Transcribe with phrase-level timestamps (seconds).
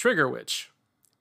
[0.00, 0.70] Trigger Witch.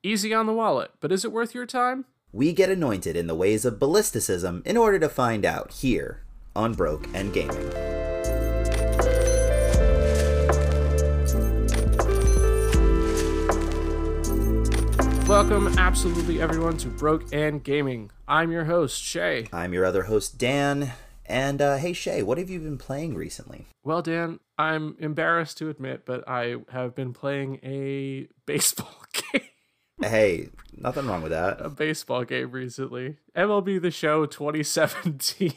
[0.04, 2.06] Easy on the wallet, but is it worth your time?
[2.32, 6.22] We get anointed in the ways of ballisticism in order to find out here
[6.56, 7.70] on Broke and Gaming.
[15.28, 18.12] Welcome, absolutely everyone, to Broke and Gaming.
[18.30, 19.50] I'm your host, Shea.
[19.52, 20.94] I'm your other host, Dan.
[21.26, 23.68] And uh, hey, Shea, what have you been playing recently?
[23.84, 29.42] Well, Dan, I'm embarrassed to admit, but I have been playing a baseball game.
[30.02, 31.62] Hey, nothing wrong with that.
[31.62, 33.18] A baseball game recently.
[33.38, 35.54] MLB The Show 2017.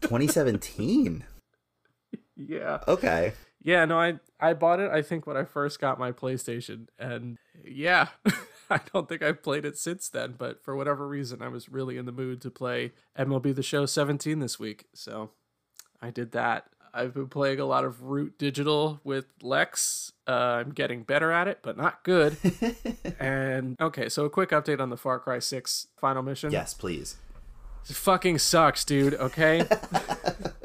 [0.00, 1.24] 2017?
[2.36, 2.78] yeah.
[2.86, 3.32] Okay.
[3.60, 7.38] Yeah, no, I I bought it I think when I first got my PlayStation and
[7.64, 8.06] yeah,
[8.70, 11.96] I don't think I've played it since then, but for whatever reason I was really
[11.98, 14.86] in the mood to play MLB The Show 17 this week.
[14.94, 15.30] So
[16.00, 16.66] I did that.
[16.92, 20.12] I've been playing a lot of Root Digital with Lex.
[20.26, 22.36] Uh, I'm getting better at it, but not good.
[23.20, 26.50] and okay, so a quick update on the Far Cry 6 final mission.
[26.50, 27.16] Yes, please.
[27.88, 29.66] It fucking sucks, dude, okay?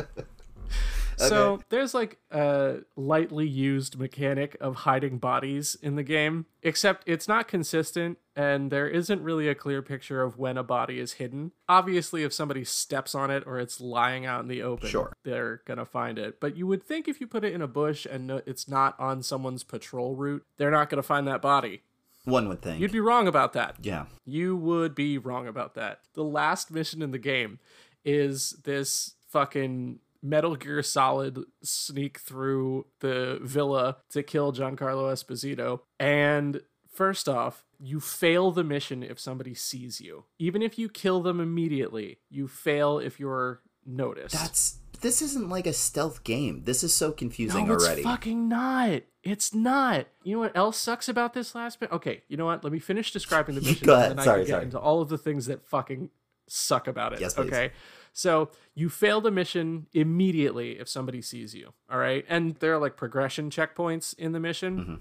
[1.17, 7.27] So there's like a lightly used mechanic of hiding bodies in the game, except it's
[7.27, 11.51] not consistent and there isn't really a clear picture of when a body is hidden.
[11.69, 15.13] Obviously, if somebody steps on it or it's lying out in the open, Sure.
[15.23, 16.39] they're gonna find it.
[16.39, 19.21] But you would think if you put it in a bush and it's not on
[19.21, 21.83] someone's patrol route, they're not gonna find that body.
[22.25, 22.79] One would think.
[22.79, 23.75] You'd be wrong about that.
[23.81, 24.05] yeah.
[24.25, 25.99] You would be wrong about that.
[26.13, 27.59] The last mission in the game
[28.05, 35.81] is this fucking Metal Gear Solid sneak through the villa to kill Giancarlo Esposito.
[35.99, 40.23] And first off, you fail the mission if somebody sees you.
[40.39, 44.33] Even if you kill them immediately, you fail if you're noticed.
[44.33, 44.77] That's.
[45.01, 46.61] This isn't like a stealth game.
[46.63, 48.03] This is so confusing no, it's already.
[48.03, 49.01] fucking not.
[49.21, 50.07] It's not.
[50.23, 51.91] You know what else sucks about this last bit?
[51.91, 52.63] Okay, you know what?
[52.63, 54.11] Let me finish describing the mission, Go ahead.
[54.11, 54.63] and then Sorry, I can get sorry.
[54.65, 56.09] into all of the things that fucking
[56.47, 57.21] suck about it.
[57.21, 57.47] Yes, please.
[57.47, 57.71] okay.
[58.13, 61.73] So you fail the mission immediately if somebody sees you.
[61.89, 64.77] All right, and there are like progression checkpoints in the mission.
[64.77, 64.95] Mm-hmm.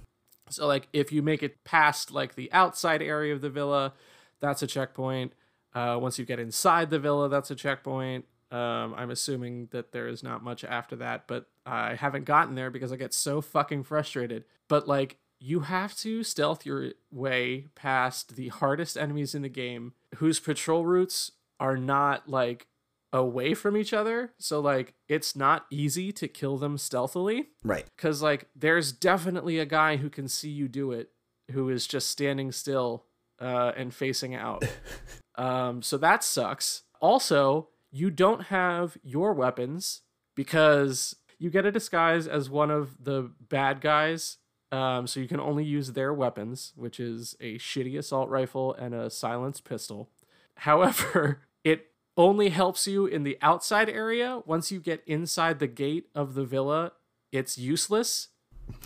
[0.51, 3.93] So like if you make it past like the outside area of the villa,
[4.41, 5.33] that's a checkpoint.
[5.75, 8.27] Uh, once you get inside the villa, that's a checkpoint.
[8.51, 12.71] Um, I'm assuming that there is not much after that, but I haven't gotten there
[12.71, 14.45] because I get so fucking frustrated.
[14.69, 19.93] But like, you have to stealth your way past the hardest enemies in the game,
[20.17, 22.69] whose patrol routes are not like
[23.13, 24.33] away from each other.
[24.39, 27.85] So like, it's not easy to kill them stealthily right.
[27.97, 31.11] because like there's definitely a guy who can see you do it
[31.51, 33.07] who is just standing still
[33.41, 34.65] uh, and facing out
[35.35, 40.03] um, so that sucks also you don't have your weapons
[40.37, 44.39] because you get a disguise as one of the bad guys
[44.73, 48.95] um, so you can only use their weapons which is a shitty assault rifle and
[48.95, 50.11] a silenced pistol
[50.57, 56.09] however it only helps you in the outside area once you get inside the gate
[56.15, 56.93] of the villa
[57.33, 58.29] it's useless.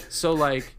[0.08, 0.76] So like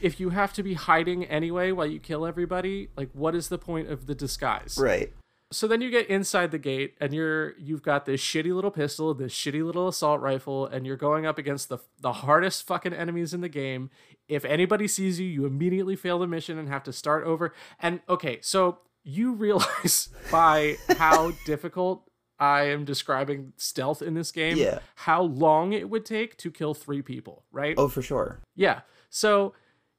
[0.00, 3.58] if you have to be hiding anyway while you kill everybody, like what is the
[3.58, 4.78] point of the disguise?
[4.80, 5.12] Right.
[5.54, 9.14] So then you get inside the gate and you're you've got this shitty little pistol,
[9.14, 13.32] this shitty little assault rifle and you're going up against the the hardest fucking enemies
[13.32, 13.90] in the game.
[14.28, 17.54] If anybody sees you, you immediately fail the mission and have to start over.
[17.80, 24.56] And okay, so you realize by how difficult I am describing stealth in this game,
[24.56, 24.80] Yeah.
[24.96, 27.76] how long it would take to kill 3 people, right?
[27.78, 28.40] Oh, for sure.
[28.56, 28.80] Yeah.
[29.08, 29.54] So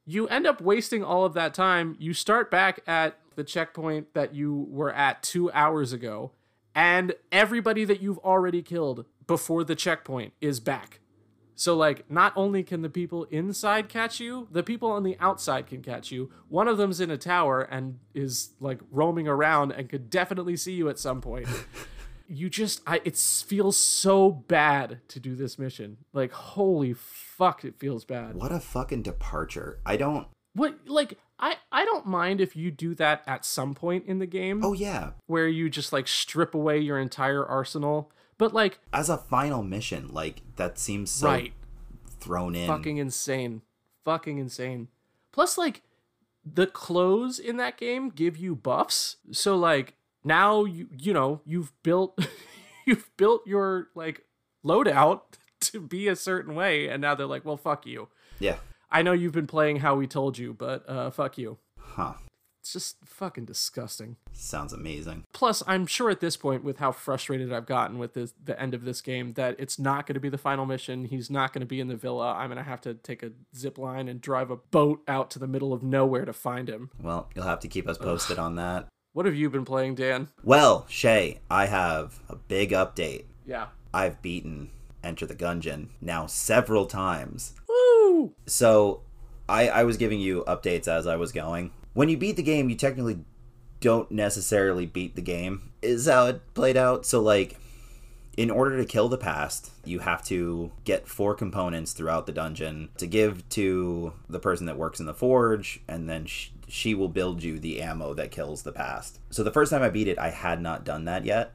[0.05, 1.95] you end up wasting all of that time.
[1.97, 6.31] You start back at the checkpoint that you were at two hours ago,
[6.73, 10.99] and everybody that you've already killed before the checkpoint is back.
[11.57, 15.67] So, like, not only can the people inside catch you, the people on the outside
[15.67, 16.29] can catch you.
[16.49, 20.73] One of them's in a tower and is like roaming around and could definitely see
[20.73, 21.47] you at some point.
[22.27, 25.97] you just, I, it feels so bad to do this mission.
[26.11, 28.35] Like, holy fuck, it feels bad.
[28.35, 29.79] What a fucking departure.
[29.85, 30.27] I don't.
[30.55, 34.25] What like I I don't mind if you do that at some point in the
[34.25, 35.11] game Oh, yeah.
[35.27, 40.09] where you just like strip away your entire arsenal, but like As a final mission,
[40.13, 41.53] like, that seems so right,
[42.19, 42.67] thrown in.
[42.67, 43.61] fucking insane.
[44.03, 44.87] Fucking insane.
[45.31, 45.81] Plus like
[46.45, 49.17] the clothes in that game give you buffs.
[49.31, 52.17] So like now you you know, you've built
[52.85, 54.23] you've built your like
[54.63, 55.21] loadout
[55.61, 58.07] to be a certain way and now they're like, "Well, fuck you."
[58.39, 58.57] Yeah.
[58.91, 61.57] I know you've been playing how we told you, but uh fuck you.
[61.77, 62.13] Huh.
[62.65, 64.15] It's just fucking disgusting.
[64.33, 65.25] Sounds amazing.
[65.33, 68.73] Plus, I'm sure at this point, with how frustrated I've gotten with this, the end
[68.73, 71.05] of this game, that it's not going to be the final mission.
[71.05, 72.33] He's not going to be in the villa.
[72.33, 75.39] I'm going to have to take a zip line and drive a boat out to
[75.39, 76.89] the middle of nowhere to find him.
[76.99, 78.87] Well, you'll have to keep us posted on that.
[79.13, 80.29] What have you been playing, Dan?
[80.43, 83.25] Well, Shea, I have a big update.
[83.45, 83.67] Yeah.
[83.93, 84.71] I've beaten
[85.05, 87.53] Enter the Gungeon now several times.
[88.45, 89.01] So
[89.47, 91.71] I, I was giving you updates as I was going.
[91.93, 93.19] When you beat the game, you technically
[93.79, 97.05] don't necessarily beat the game, is how it played out.
[97.05, 97.57] So, like,
[98.35, 102.89] in order to kill the past, you have to get four components throughout the dungeon
[102.97, 107.07] to give to the person that works in the forge, and then sh- she will
[107.07, 109.19] build you the ammo that kills the past.
[109.29, 111.53] So, the first time I beat it, I had not done that yet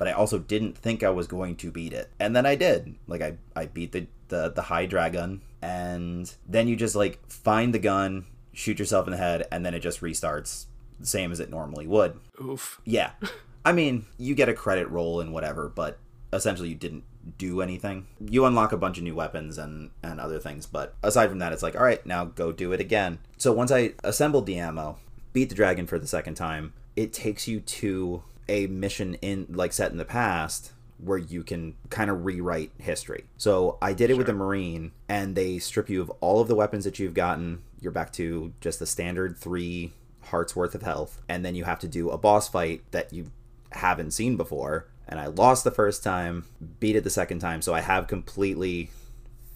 [0.00, 2.10] but I also didn't think I was going to beat it.
[2.18, 2.94] And then I did.
[3.06, 7.74] Like I, I beat the, the, the high dragon and then you just like find
[7.74, 8.24] the gun,
[8.54, 10.64] shoot yourself in the head, and then it just restarts
[10.98, 12.18] the same as it normally would.
[12.42, 12.80] Oof.
[12.86, 13.10] Yeah.
[13.66, 15.98] I mean, you get a credit roll and whatever, but
[16.32, 17.04] essentially you didn't
[17.36, 18.06] do anything.
[18.18, 21.52] You unlock a bunch of new weapons and and other things, but aside from that
[21.52, 23.18] it's like, all right, now go do it again.
[23.36, 24.96] So once I assembled the ammo,
[25.34, 29.72] beat the dragon for the second time, it takes you to a mission in like
[29.72, 33.24] set in the past where you can kind of rewrite history.
[33.38, 36.54] So I did it with the marine and they strip you of all of the
[36.54, 37.62] weapons that you've gotten.
[37.80, 39.92] You're back to just the standard 3
[40.24, 43.30] hearts worth of health and then you have to do a boss fight that you
[43.72, 46.44] haven't seen before and I lost the first time,
[46.78, 48.90] beat it the second time, so I have completely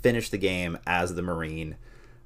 [0.03, 1.77] finished the game as the marine.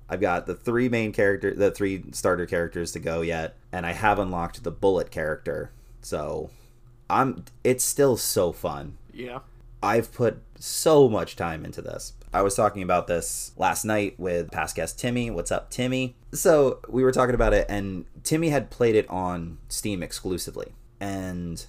[0.08, 3.92] I've got the three main character, the three starter characters to go yet, and I
[3.92, 5.72] have unlocked the bullet character.
[6.00, 6.50] So
[7.10, 8.98] I'm it's still so fun.
[9.12, 9.40] Yeah.
[9.82, 12.14] I've put so much time into this.
[12.32, 15.30] I was talking about this last night with past guest Timmy.
[15.30, 16.16] What's up, Timmy?
[16.32, 21.64] So we were talking about it, and Timmy had played it on Steam exclusively, and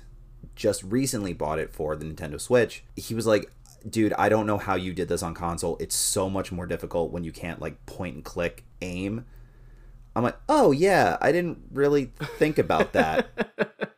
[0.55, 2.83] just recently bought it for the Nintendo Switch.
[2.95, 3.51] He was like,
[3.87, 5.77] "Dude, I don't know how you did this on console.
[5.79, 9.25] It's so much more difficult when you can't like point and click aim."
[10.15, 13.29] I'm like, "Oh yeah, I didn't really think about that."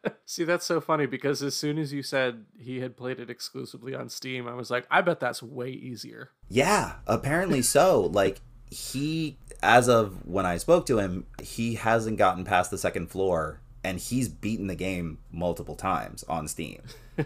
[0.32, 3.94] See, that's so funny because as soon as you said he had played it exclusively
[3.94, 6.30] on Steam, I was like, I bet that's way easier.
[6.48, 8.10] Yeah, apparently so.
[8.14, 8.40] Like
[8.70, 13.60] he as of when I spoke to him, he hasn't gotten past the second floor
[13.84, 16.82] and he's beaten the game multiple times on Steam.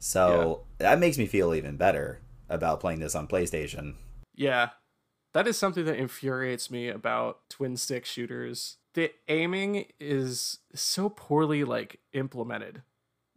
[0.00, 0.88] so, yeah.
[0.88, 2.18] that makes me feel even better
[2.48, 3.94] about playing this on PlayStation.
[4.34, 4.70] Yeah.
[5.32, 11.64] That is something that infuriates me about twin stick shooters the aiming is so poorly
[11.64, 12.82] like implemented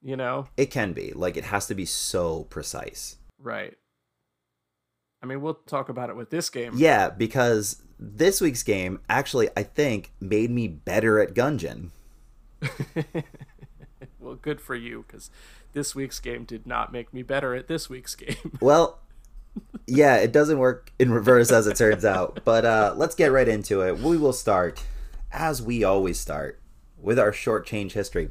[0.04, 0.48] you know?
[0.58, 1.14] It can be.
[1.14, 3.16] Like it has to be so precise.
[3.40, 3.76] Right.
[5.22, 6.74] I mean we'll talk about it with this game.
[6.76, 11.90] Yeah because this week's game actually i think made me better at gungeon.
[14.20, 15.30] Well good for you because
[15.74, 18.36] this week's game did not make me better at this week's game.
[18.62, 19.00] Well
[19.86, 22.40] yeah it doesn't work in reverse as it turns out.
[22.44, 24.00] But uh let's get right into it.
[24.00, 24.84] We will start
[25.34, 26.62] as we always start,
[27.02, 28.30] with our short change history.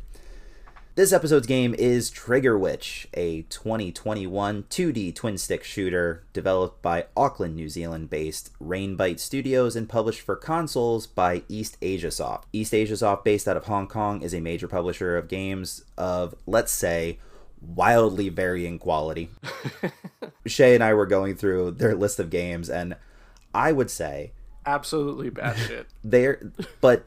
[0.94, 7.56] This episode's game is Trigger Witch, a 2021 2D twin stick shooter developed by Auckland,
[7.56, 12.46] New Zealand based Rainbite Studios and published for consoles by East Asia Soft.
[12.52, 16.34] East Asia Soft, based out of Hong Kong, is a major publisher of games of,
[16.46, 17.18] let's say,
[17.62, 19.30] wildly varying quality.
[20.46, 22.96] Shea and I were going through their list of games, and
[23.54, 24.32] I would say
[24.66, 25.86] absolutely bad shit.
[26.04, 26.40] They're
[26.80, 27.04] but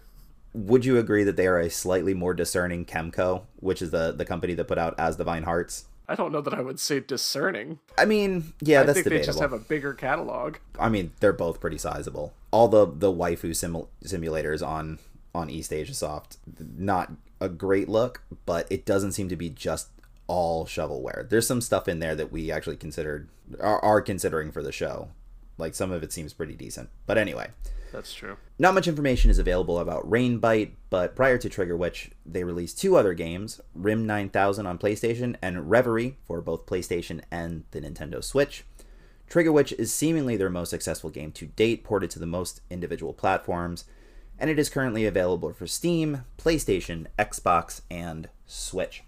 [0.54, 4.26] would you agree that they are a slightly more discerning Kemco, which is the the
[4.26, 5.86] company that put out Asdivine Hearts?
[6.08, 7.80] I don't know that I would say discerning.
[7.98, 9.22] I mean, yeah, I that's think debatable.
[9.22, 10.58] they just have a bigger catalog.
[10.80, 12.34] I mean, they're both pretty sizable.
[12.52, 15.00] All the the waifu simul- simulators on
[15.34, 16.38] on East Asia Soft,
[16.78, 19.90] not a great look, but it doesn't seem to be just
[20.28, 21.28] all shovelware.
[21.28, 23.28] There's some stuff in there that we actually considered
[23.60, 25.10] are, are considering for the show.
[25.58, 26.90] Like some of it seems pretty decent.
[27.06, 27.50] But anyway.
[27.92, 28.38] That's true.
[28.60, 32.98] Not much information is available about Rainbite, but prior to Trigger Witch, they released two
[32.98, 38.66] other games Rim 9000 on PlayStation and Reverie for both PlayStation and the Nintendo Switch.
[39.30, 43.14] Trigger Witch is seemingly their most successful game to date, ported to the most individual
[43.14, 43.86] platforms,
[44.38, 49.04] and it is currently available for Steam, PlayStation, Xbox, and Switch.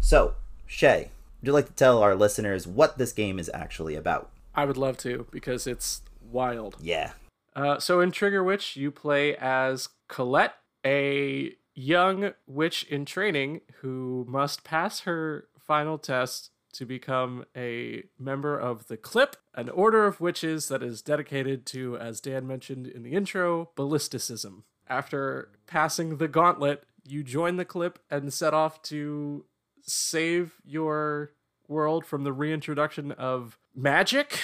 [0.00, 0.34] So,
[0.66, 1.10] Shea,
[1.40, 4.30] would you like to tell our listeners what this game is actually about?
[4.54, 6.76] I would love to because it's wild.
[6.80, 7.12] Yeah.
[7.54, 10.54] Uh, so in Trigger Witch, you play as Colette,
[10.84, 18.58] a young witch in training who must pass her final test to become a member
[18.58, 23.02] of the Clip, an order of witches that is dedicated to, as Dan mentioned in
[23.02, 24.64] the intro, ballisticism.
[24.88, 29.44] after passing the gauntlet, you join the clip and set off to
[29.82, 31.32] save your
[31.72, 34.38] world from the reintroduction of magic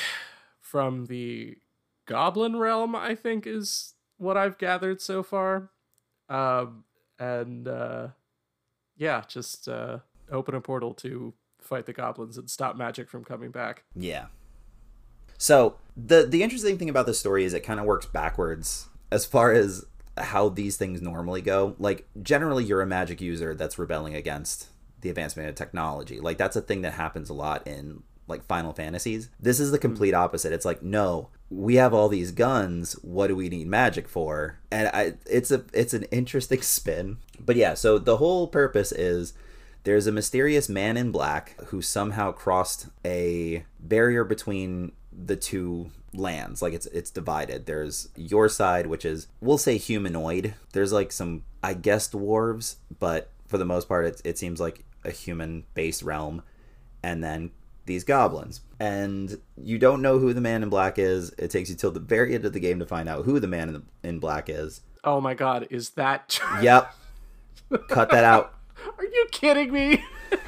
[0.61, 1.57] from the
[2.07, 5.71] goblin realm, I think is what I've gathered so far.
[6.29, 6.85] Um,
[7.19, 8.09] and uh,
[8.97, 9.99] yeah, just uh,
[10.31, 13.85] open a portal to fight the goblins and stop magic from coming back.
[13.95, 14.27] Yeah.
[15.39, 19.25] So the the interesting thing about this story is it kind of works backwards as
[19.25, 21.77] far as how these things normally go.
[21.79, 24.69] Like generally, you're a magic user that's rebelling against
[25.01, 26.21] the advancement of technology.
[26.21, 29.31] Like that's a thing that happens a lot in like Final Fantasies.
[29.41, 30.23] This is the complete mm-hmm.
[30.23, 30.53] opposite.
[30.53, 32.93] It's like, no, we have all these guns.
[33.03, 34.59] What do we need magic for?
[34.71, 37.19] And I, it's a it's an interesting spin.
[37.41, 39.33] But yeah, so the whole purpose is
[39.85, 46.63] there's a mysterious man in black who somehow crossed a barrier between the two lands
[46.63, 51.43] like it's it's divided there's your side which is we'll say humanoid there's like some
[51.63, 56.03] i guess dwarves but for the most part it, it seems like a human base
[56.03, 56.43] realm
[57.03, 57.51] and then
[57.87, 61.77] these goblins and you don't know who the man in black is it takes you
[61.77, 63.83] till the very end of the game to find out who the man in, the,
[64.09, 66.95] in black is Oh my god, is that yep
[67.89, 68.55] cut that out
[68.99, 70.05] Are you kidding me?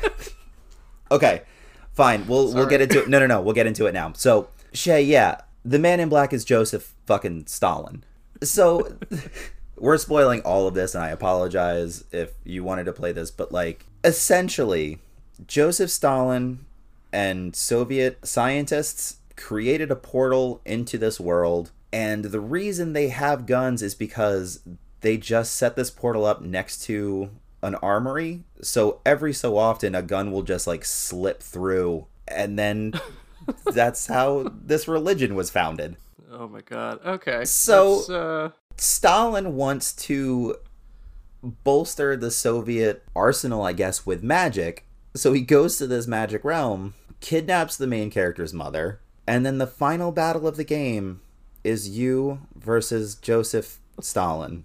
[1.10, 1.42] Okay,
[1.92, 2.26] fine.
[2.26, 3.08] We'll we'll get into it.
[3.08, 3.40] No, no, no.
[3.40, 4.12] We'll get into it now.
[4.12, 8.04] So Shea, yeah, the man in black is Joseph fucking Stalin.
[8.42, 8.96] So
[9.76, 13.50] we're spoiling all of this, and I apologize if you wanted to play this, but
[13.50, 14.98] like essentially,
[15.46, 16.64] Joseph Stalin
[17.12, 23.82] and Soviet scientists created a portal into this world, and the reason they have guns
[23.82, 24.60] is because
[25.00, 27.30] they just set this portal up next to
[27.62, 28.44] an armory.
[28.62, 32.92] So every so often, a gun will just like slip through, and then
[33.72, 35.96] that's how this religion was founded.
[36.30, 37.00] Oh my god.
[37.04, 37.44] Okay.
[37.44, 40.56] So- uh, Stalin wants to
[41.42, 44.86] bolster the Soviet arsenal, I guess, with magic.
[45.14, 49.66] So he goes to this magic realm, kidnaps the main character's mother, and then the
[49.66, 51.20] final battle of the game
[51.64, 54.64] is you versus Joseph Stalin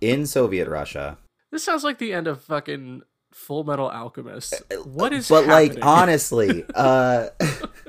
[0.00, 1.18] in Soviet Russia.
[1.50, 3.02] this sounds like the end of fucking
[3.32, 4.62] Full Metal Alchemist.
[4.84, 7.28] What is but like honestly uh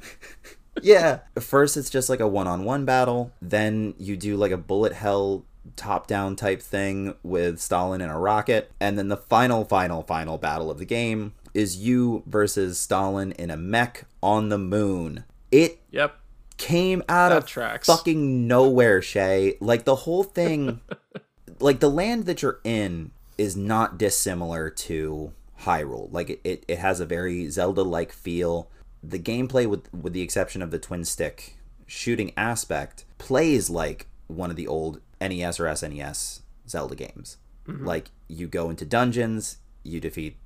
[0.82, 5.46] yeah first it's just like a one-on-one battle then you do like a bullet hell
[5.75, 10.38] top down type thing with stalin and a rocket and then the final final final
[10.38, 15.80] battle of the game is you versus stalin in a mech on the moon it
[15.92, 16.16] Yep.
[16.58, 17.88] came out That of tracks.
[17.88, 19.58] fucking nowhere, Shea.
[19.60, 20.80] Like the whole thing,
[21.60, 26.08] like the land that you're in is not dissimilar to Hyrule.
[26.13, 28.70] Like it, it, it has a very Zelda-like feel.
[29.04, 34.50] The gameplay, with with the exception of the twin stick shooting aspect, plays like one
[34.50, 37.38] of the old NES or SNES Zelda games.
[37.68, 37.86] Mm-hmm.
[37.86, 40.38] Like you go into dungeons, you defeat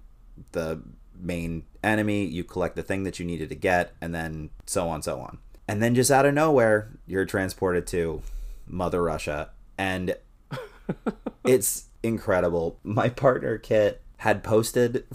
[0.52, 0.82] the
[1.18, 5.02] main enemy, you collect the thing that you needed to get, and then so on,
[5.02, 5.40] so on.
[5.68, 8.22] And then just out of nowhere, you're transported to
[8.68, 9.52] Mother Russia.
[9.78, 10.16] And
[11.44, 12.80] it's incredible.
[12.84, 15.06] My partner, Kit, had posted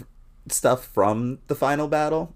[0.49, 2.35] stuff from the final battle.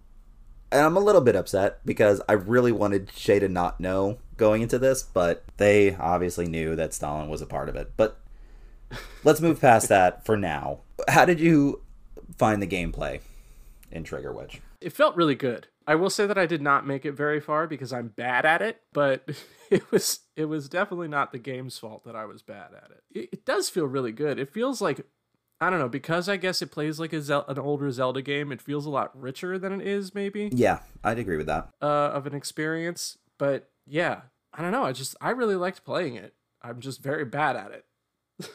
[0.72, 4.62] And I'm a little bit upset because I really wanted Shea to not know going
[4.62, 7.92] into this, but they obviously knew that Stalin was a part of it.
[7.98, 8.20] But
[9.24, 10.80] let's move past that for now.
[11.08, 11.82] How did you
[12.38, 13.22] find the gameplay
[13.92, 14.62] in Trigger Witch?
[14.82, 15.68] It felt really good.
[15.88, 18.62] I will say that I did not make it very far because I'm bad at
[18.62, 19.30] it, but
[19.70, 23.04] it was it was definitely not the game's fault that I was bad at it.
[23.20, 24.40] It, it does feel really good.
[24.40, 25.06] It feels like
[25.62, 28.52] I don't know because I guess it plays like a Zel- an older Zelda game.
[28.52, 31.70] It feels a lot richer than it is maybe Yeah, I'd agree with that.
[31.82, 33.18] uh, of an experience.
[33.38, 34.22] But yeah,
[34.54, 34.84] I don't know.
[34.84, 36.34] I just I really liked playing it.
[36.62, 38.50] I'm just very bad at it.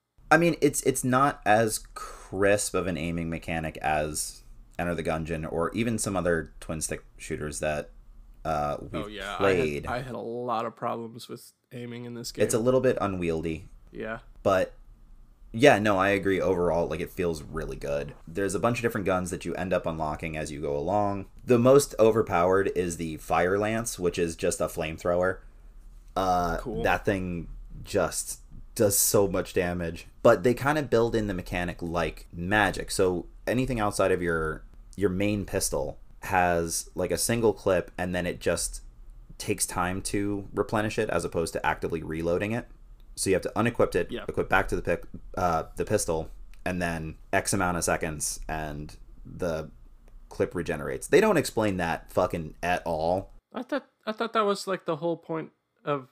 [0.30, 4.42] I mean, it's it's not as crisp of an aiming mechanic as
[4.78, 7.90] Enter the Gungeon or even some other twin stick shooters that
[8.44, 9.86] uh, we've oh yeah, played.
[9.86, 12.44] I had, I had a lot of problems with aiming in this game.
[12.44, 14.18] It's a little bit unwieldy, yeah.
[14.42, 14.74] but
[15.52, 16.40] yeah, no, I agree.
[16.40, 18.14] Overall, like it feels really good.
[18.26, 21.26] There's a bunch of different guns that you end up unlocking as you go along.
[21.44, 25.38] The most overpowered is the Fire Lance, which is just a flamethrower.
[26.16, 26.82] Uh, Cool.
[26.82, 27.48] That thing
[27.84, 28.40] just
[28.74, 30.06] does so much damage.
[30.22, 32.90] But they kind of build in the mechanic like magic.
[32.90, 34.64] So anything outside of your
[34.96, 38.80] your main pistol has like a single clip, and then it just
[39.38, 42.68] takes time to replenish it as opposed to actively reloading it.
[43.14, 44.24] So you have to unequip it, Yeah.
[44.28, 45.04] equip back to the pic,
[45.36, 46.30] uh, the pistol,
[46.64, 49.70] and then X amount of seconds, and the
[50.28, 51.08] clip regenerates.
[51.08, 53.32] They don't explain that fucking at all.
[53.54, 55.50] I thought I thought that was like the whole point
[55.84, 56.08] of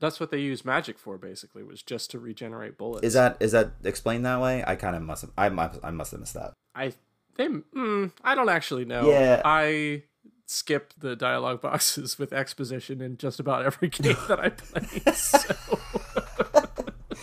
[0.00, 3.06] That's what they use magic for, basically, was just to regenerate bullets.
[3.06, 4.64] Is that is that explained that way?
[4.66, 6.54] I kind of must have I must I must have missed that.
[6.74, 6.92] I
[7.36, 9.08] they mm, I don't actually know.
[9.10, 9.42] Yeah.
[9.44, 10.04] I
[10.46, 15.12] skip the dialogue boxes with exposition in just about every game that I play.
[15.12, 15.54] So.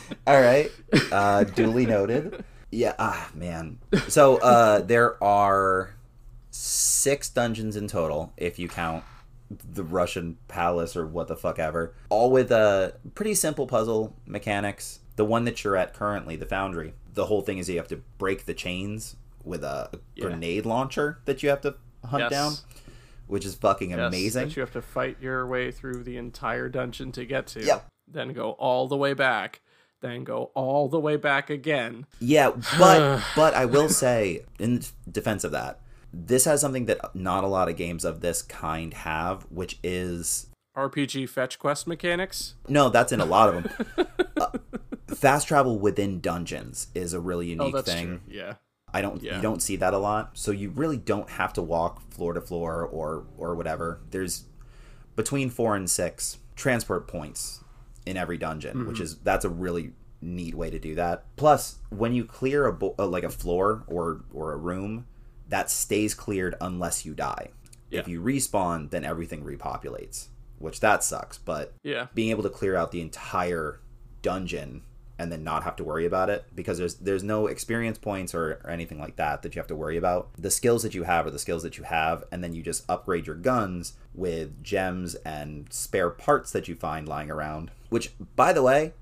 [0.28, 0.72] All right.
[1.12, 2.44] Uh, duly noted.
[2.72, 2.94] Yeah.
[3.00, 3.80] Ah, man.
[4.08, 5.96] So uh, there are
[6.52, 9.04] six dungeons in total, if you count
[9.50, 11.94] the Russian palace or what the fuck ever.
[12.10, 15.00] All with a pretty simple puzzle mechanics.
[15.16, 18.02] The one that you're at currently, the Foundry, the whole thing is you have to
[18.18, 20.26] break the chains with a Yeah.
[20.28, 21.76] grenade launcher that you have to
[22.06, 22.32] hunt Yes.
[22.32, 22.54] down,
[23.28, 24.48] which is fucking Yes, amazing.
[24.50, 27.64] That you have to fight your way through the entire dungeon to get to.
[27.66, 27.88] Yep.
[28.08, 29.62] Then go all the way back.
[30.02, 32.06] Then go all the way back again.
[32.20, 35.82] Yeah, but but I will say in defense of that,
[36.14, 40.48] this has something that not a lot of games of this kind have, which is
[40.78, 42.56] RPG fetch quest mechanics.
[42.68, 44.08] no, that's in a lot of them.
[44.38, 44.48] uh,
[45.14, 48.08] fast travel within dungeons is a really Oh, unique that's thing.
[48.08, 48.20] true.
[48.30, 48.54] Yeah.
[48.94, 49.36] I don't Yeah.
[49.36, 52.42] you don't see that a lot, so you really don't have to walk floor to
[52.42, 54.00] floor or or whatever.
[54.12, 54.46] There's
[55.16, 57.62] between 4 and 6 transport points
[58.06, 58.88] in every dungeon, Mm-hmm.
[58.88, 59.92] which is that's a really
[60.22, 61.24] neat way to do that.
[61.38, 65.06] Plus, when you clear a bo- uh, like a floor or or a room,
[65.48, 67.50] that stays cleared unless you die.
[67.90, 68.02] Yeah.
[68.02, 70.28] If you respawn, then everything repopulates,
[70.60, 72.08] which that sucks, but Yeah.
[72.14, 73.80] being able to clear out the entire
[74.22, 74.84] dungeon
[75.20, 78.62] and then not have to worry about it because there's there's no experience points or,
[78.64, 80.30] or anything like that that you have to worry about.
[80.38, 82.90] The skills that you have are the skills that you have, and then you just
[82.90, 87.70] upgrade your guns with gems and spare parts that you find lying around.
[87.90, 88.94] Which, by the way,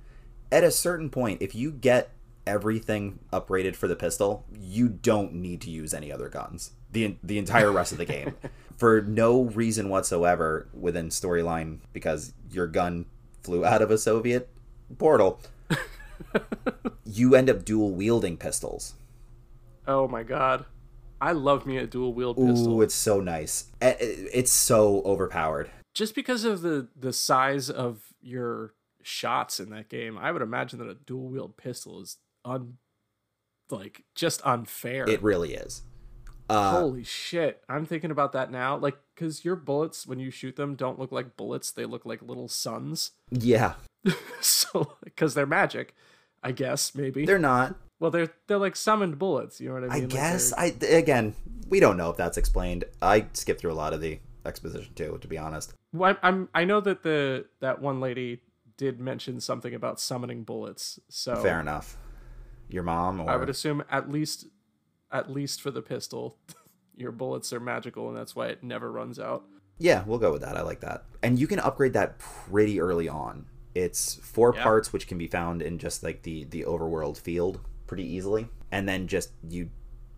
[0.51, 2.09] at a certain point, if you get
[2.47, 6.71] everything upgraded for the pistol, you don't need to use any other guns.
[6.91, 8.35] The the entire rest of the game.
[8.77, 13.07] For no reason whatsoever within storyline because your gun
[13.41, 14.51] flew out of a Soviet
[14.99, 15.41] portal.
[17.05, 18.93] You end up dual wielding pistols.
[19.87, 20.65] Oh my god.
[21.19, 22.75] I love me a dual wield pistol.
[22.77, 23.65] Ooh, it's so nice.
[23.81, 25.71] Eh, eh, It's so overpowered.
[25.95, 30.77] Just because of the the size of your shots in that game, I would imagine
[30.79, 32.77] that a dual wield pistol is un
[33.71, 35.09] like just unfair.
[35.09, 35.81] It really is.
[36.49, 37.61] Uh, Holy shit.
[37.67, 38.77] I'm thinking about that now.
[38.77, 41.71] Like, because your bullets, when you shoot them, don't look like bullets.
[41.71, 43.11] They look like little suns.
[43.31, 43.73] yeah,
[44.41, 45.95] so, because they're magic,
[46.43, 47.25] I guess, maybe.
[47.25, 47.75] they're not.
[47.99, 49.59] well, they're they're like summoned bullets.
[49.59, 50.03] You know what I I mean?
[50.03, 51.35] Like, guess I again
[51.69, 52.85] we don't know if that's explained.
[53.01, 55.73] I skipped through a lot of the exposition too, to be honest.
[55.93, 58.41] Well, I'm, I'm I know that the that one lady
[58.77, 60.99] did mention something about summoning bullets.
[61.09, 61.97] So Fair enough.
[62.69, 64.47] Your mom or I would assume at least
[65.11, 66.37] at least for the pistol,
[66.95, 69.43] your bullets are magical, and that's why it never runs out.
[69.79, 70.57] yeah, we'll go with that.
[70.57, 71.05] I like that.
[71.23, 73.45] And you can upgrade that pretty early on.
[73.77, 74.63] It's four Yeah.
[74.63, 78.89] parts which can be found in just like the the overworld field pretty easily, and
[78.89, 79.69] then just you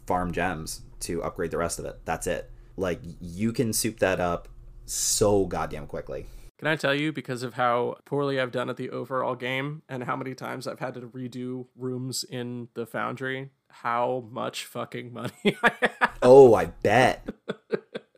[0.07, 1.99] farm gems to upgrade the rest of it.
[2.05, 2.49] That's it.
[2.77, 4.47] Like you can soup that up
[4.85, 6.25] so goddamn quickly.
[6.57, 10.03] Can I tell you because of how poorly I've done at the overall game and
[10.05, 15.31] how many times I've had to redo rooms in the foundry, how much fucking money
[15.63, 16.17] I have.
[16.21, 17.27] Oh, I bet.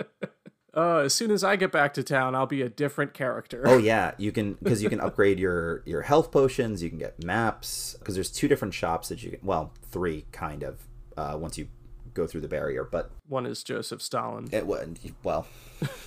[0.75, 3.63] Uh, as soon as I get back to town, I'll be a different character.
[3.65, 6.81] Oh yeah, you can because you can upgrade your your health potions.
[6.81, 9.39] You can get maps because there's two different shops that you can.
[9.43, 10.79] Well, three kind of.
[11.17, 11.67] Uh, once you
[12.13, 14.47] go through the barrier, but One is Joseph Stalin.
[14.53, 14.87] it was
[15.23, 15.45] well,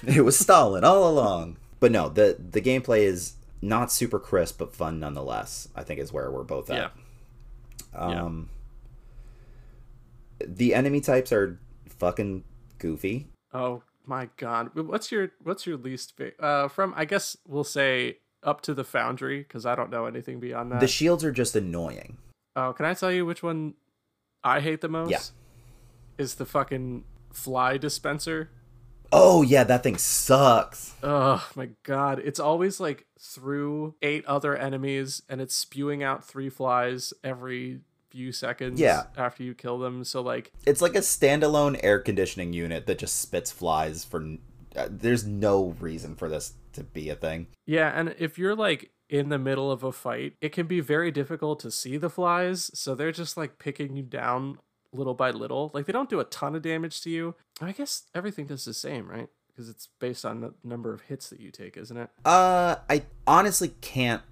[0.07, 1.59] it was Stalin all along.
[1.79, 5.69] But no, the the gameplay is not super crisp, but fun nonetheless.
[5.77, 6.93] I think is where we're both at.
[7.95, 8.01] Yeah.
[8.01, 8.49] Um,
[10.41, 11.61] the enemy types are
[11.99, 12.45] fucking
[12.79, 13.29] goofy.
[13.53, 14.71] Oh my god.
[14.75, 18.85] What's your what's your least fa- uh from I guess we'll say up to the
[18.85, 20.81] foundry because I don't know anything beyond that.
[20.81, 22.19] The shields are just annoying.
[22.57, 23.75] oh, can I tell you which one
[24.43, 25.11] I hate the most?
[25.11, 25.21] Yeah.
[26.19, 28.51] Is the fucking fly dispenser.
[29.13, 30.95] Oh yeah, that thing sucks.
[31.03, 32.21] Oh my god.
[32.25, 37.81] It's always like through eight other enemies and it's spewing out three flies every
[38.15, 39.05] few seconds Yeah.
[39.17, 40.05] after you kill them.
[40.05, 44.25] So like It's like a standalone air conditioning unit that just spits flies for.
[44.77, 47.49] Uh, there's no reason for this to be a thing.
[47.67, 51.11] Yeah, and if you're like in the middle of a fight, it can be very
[51.11, 54.59] difficult to see the flies, so they're just like picking you down
[54.93, 55.71] little by little.
[55.75, 57.35] Like they don't do a ton of damage to you.
[57.61, 59.29] I guess everything does the same, right?
[59.49, 62.11] Because it's based on the number of hits that you take, isn't it?
[62.25, 64.23] Uh, I honestly can't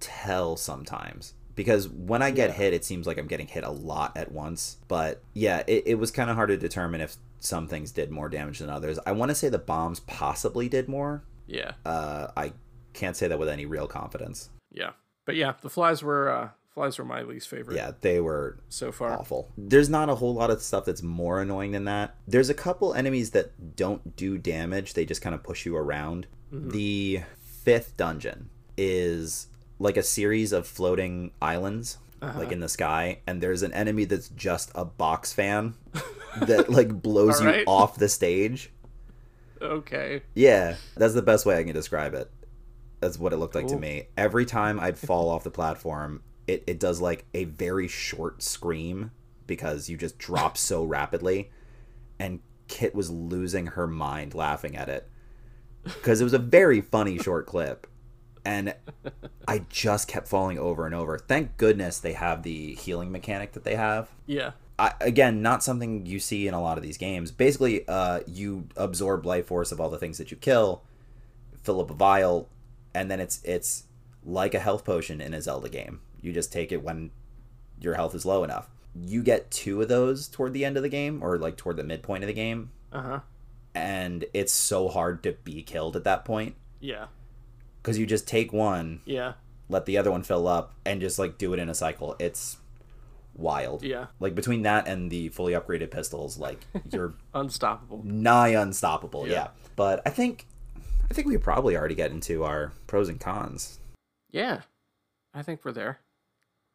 [0.00, 2.54] tell sometimes because when I get Yeah.
[2.54, 4.78] hit, it seems like I'm getting hit a lot at once.
[4.86, 8.28] But yeah, it, it was kind of hard to determine if some things did more
[8.28, 8.98] damage than others.
[9.04, 11.24] I want to say the bombs possibly did more.
[11.48, 11.72] Yeah.
[11.84, 12.52] Uh, I
[12.94, 14.50] can't say that with any real confidence.
[14.70, 14.90] Yeah.
[15.24, 18.92] But yeah, the flies were uh flies were my least favorite Yeah, they were so
[18.92, 19.12] far.
[19.12, 19.50] awful.
[19.58, 22.14] There's not a whole lot of stuff that's more annoying than that.
[22.28, 26.28] There's a couple enemies that don't do damage, they just kind of push you around.
[26.52, 32.38] The fifth dungeon is like a series of floating islands uh-huh.
[32.38, 35.74] like in the sky and there's an enemy that's just a box fan
[36.40, 38.70] that like blows you off the stage.
[39.60, 40.22] Okay.
[40.34, 42.30] Yeah, that's the best way I can describe it.
[43.00, 44.08] That's what it looked like to me.
[44.16, 49.12] Every time I'd fall off the platform, it, it does like a very short scream
[49.46, 51.50] because you just drop so rapidly.
[52.18, 55.08] And Kit was losing her mind laughing at it
[55.84, 57.86] because it was a very funny short clip.
[58.44, 58.74] And
[59.46, 61.18] I just kept falling over and over.
[61.18, 64.08] Thank goodness they have the healing mechanic that they have.
[64.26, 64.52] Yeah.
[64.78, 67.30] I, again, not something you see in a lot of these games.
[67.32, 70.82] Basically, uh, you absorb life force of all the things that you kill,
[71.62, 72.48] fill up a vial,
[72.94, 73.84] and then it's it's
[74.24, 76.00] like a health potion in a Zelda game.
[76.20, 77.10] You just take it when
[77.80, 78.68] your health is low enough.
[78.94, 81.84] You get two of those toward the end of the game, or like toward the
[81.84, 83.20] midpoint of the game, Uh-huh.
[83.74, 87.06] and it's so hard to be killed at that point Yeah.
[87.88, 89.34] Because you just take one, Yeah.
[89.68, 92.14] let the other one fill up, and just like do it in a cycle.
[92.18, 92.58] It's
[93.34, 93.82] wild.
[93.82, 94.06] Yeah.
[94.20, 96.60] Like between that and the fully upgraded pistols, like
[96.92, 98.02] you're Unstoppable.
[98.04, 99.26] nigh unstoppable.
[99.26, 99.32] Yeah.
[99.34, 99.48] Yeah.
[99.76, 100.46] But I think
[101.10, 103.78] I think we probably already get into our pros and cons.
[104.30, 104.62] Yeah.
[105.32, 106.00] I think we're there.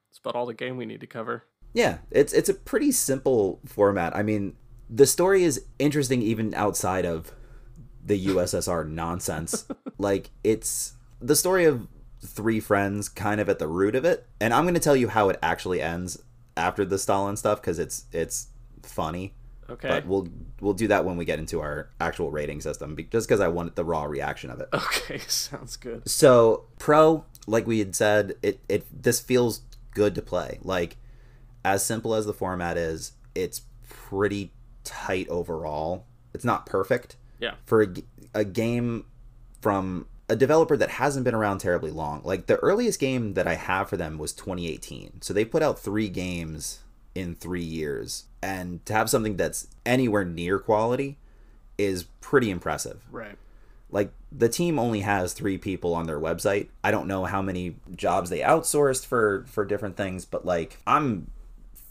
[0.09, 1.45] It's about all the game we need to cover.
[1.73, 4.15] Yeah, it's it's a pretty simple format.
[4.15, 4.55] I mean,
[4.89, 7.31] the story is interesting even outside of
[8.05, 9.65] the USSR nonsense.
[9.97, 11.87] like it's the story of
[12.25, 14.25] three friends kind of at the root of it.
[14.39, 16.21] And I'm going to tell you how it actually ends
[16.55, 18.47] after the Stalin stuff cuz it's it's
[18.83, 19.33] funny.
[19.69, 19.87] Okay.
[19.89, 20.27] But we'll
[20.61, 23.75] we'll do that when we get into our actual rating system just cuz I want
[23.75, 24.69] the raw reaction of it.
[24.73, 26.07] okay, sounds good.
[26.09, 29.61] So pro, like we had said, it it this feels
[29.93, 30.59] good to play.
[30.61, 30.97] Like
[31.65, 34.51] as simple as the format is, it's pretty
[34.83, 36.05] tight overall.
[36.33, 37.55] It's not perfect Yeah.
[37.65, 37.87] for a,
[38.33, 39.05] a game
[39.61, 42.21] from a developer that hasn't been around terribly long.
[42.23, 45.21] Like the earliest game that I have for them was 2018.
[45.21, 46.79] So they put out 3 games
[47.15, 51.17] in 3 years and to have something that's anywhere near quality
[51.77, 53.37] is pretty impressive Right.
[53.91, 57.75] like the team only has three people on their website i don't know how many
[57.95, 61.27] jobs they outsourced for for different things but like i'm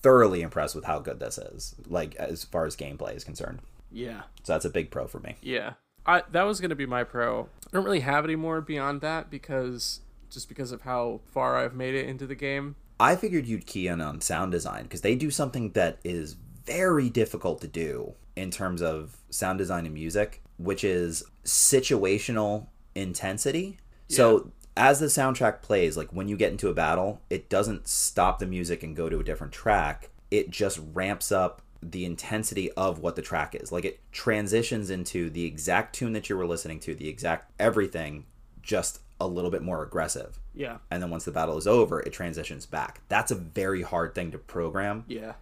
[0.02, 3.60] thoroughly impressed with how good this is like as far as gameplay is concerned
[3.92, 4.22] Yeah.
[4.42, 5.74] so that's a big pro for me Yeah.
[6.06, 7.48] I that was gonna be my pro.
[7.66, 11.74] I don't really have any more beyond that because just because of how far I've
[11.74, 12.76] made it into the game.
[12.98, 17.10] i figured you'd key in on sound design because they do something that is very
[17.10, 24.50] difficult to do in terms of sound design and music which is situational intensity so
[24.76, 28.46] as the soundtrack plays like when you get into a battle it doesn't stop the
[28.46, 33.16] music and go to a different track it just ramps up the intensity of what
[33.16, 36.94] the track is like it transitions into the exact tune that you were listening to
[36.94, 38.24] the exact everything
[38.62, 40.78] just a little bit more aggressive Yeah.
[40.90, 44.30] and then once the battle is over it transitions back that's a very hard thing
[44.30, 45.32] to program Yeah.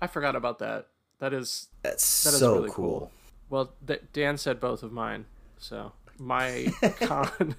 [0.00, 0.86] I forgot about that.
[1.18, 2.98] That is that's That is so really cool.
[3.00, 3.10] cool.
[3.50, 3.72] well.
[3.84, 5.24] Th- Dan said both of mine.
[5.58, 7.56] So my con,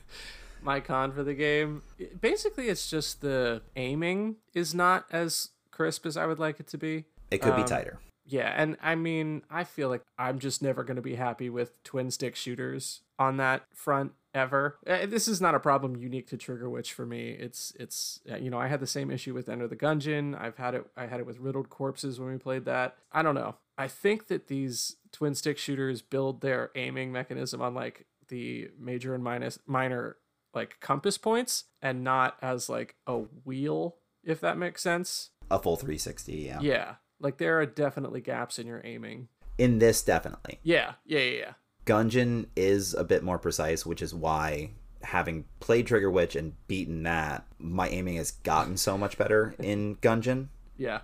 [0.61, 1.81] my con for the game,
[2.21, 6.77] basically, it's just the aiming is not as crisp as I would like it to
[6.77, 7.03] be.
[7.29, 7.99] it could be Um, tighter
[8.29, 11.81] Yeah, and I mean, I feel like I'm just never going to be happy with
[11.83, 14.77] twin stick shooters on that front ever.
[14.85, 17.31] Uh, This is not a problem unique to Trigger Witch for me.
[17.31, 20.39] It's it's uh, you know I had the same issue with Enter the Gungeon.
[20.39, 20.85] I've had it.
[20.95, 22.95] I had it with Riddled Corpses when we played that.
[23.11, 23.55] I don't know.
[23.77, 29.15] I think that these twin stick shooters build their aiming mechanism on like the major
[29.15, 30.17] and minus minor
[30.53, 35.31] like compass points and not as like a wheel if that makes sense.
[35.49, 36.59] a full 360 yeah.
[36.61, 36.95] Yeah.
[37.19, 39.27] Like there are definitely gaps in your aiming.
[39.57, 41.53] in this definitely Yeah, yeah, yeah, yeah.
[41.85, 47.03] Gungeon is a bit more precise, which is why having played Trigger Witch and beaten
[47.03, 51.01] that, my aiming has gotten so much better in Gungeon Yeah.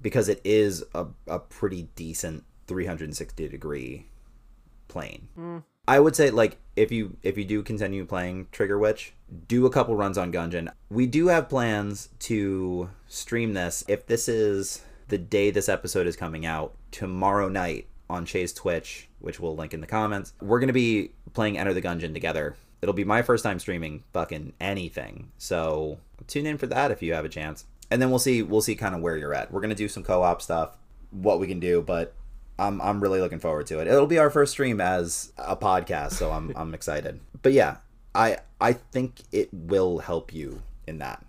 [0.00, 4.06] because it is a, a pretty decent 360 degree
[4.88, 5.28] plane.
[5.38, 5.62] Mm.
[5.86, 9.12] I would say like if you if you do continue playing Trigger Witch,
[9.48, 10.70] do a couple runs on Gungeon.
[10.88, 16.16] We do have plans to stream this if this is the day this episode is
[16.16, 20.32] coming out tomorrow night on Shea's Twitch, which we'll link in the comments.
[20.40, 22.56] We're gonna be playing Enter the Gungeon together.
[22.82, 25.30] It'll be my first time streaming fucking anything.
[25.38, 27.64] So tune in for that if you have a chance.
[27.90, 29.50] And then we'll see we'll see kind of where you're at.
[29.52, 30.76] We're gonna do some co-op stuff,
[31.10, 32.14] what we can do, but
[32.58, 33.88] I'm I'm really looking forward to it.
[33.88, 37.20] It'll be our first stream as a podcast, so I'm I'm excited.
[37.42, 37.78] But yeah,
[38.14, 41.24] I I think it will help you in that.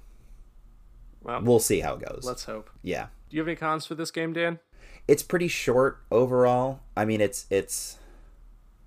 [1.23, 2.23] Well, We'll see how it goes.
[2.23, 2.69] let's hope.
[2.83, 3.07] yeah.
[3.29, 4.59] Do you have any cons for this game, Dan?
[5.07, 6.81] It's pretty short overall.
[6.95, 7.97] I mean, it's it's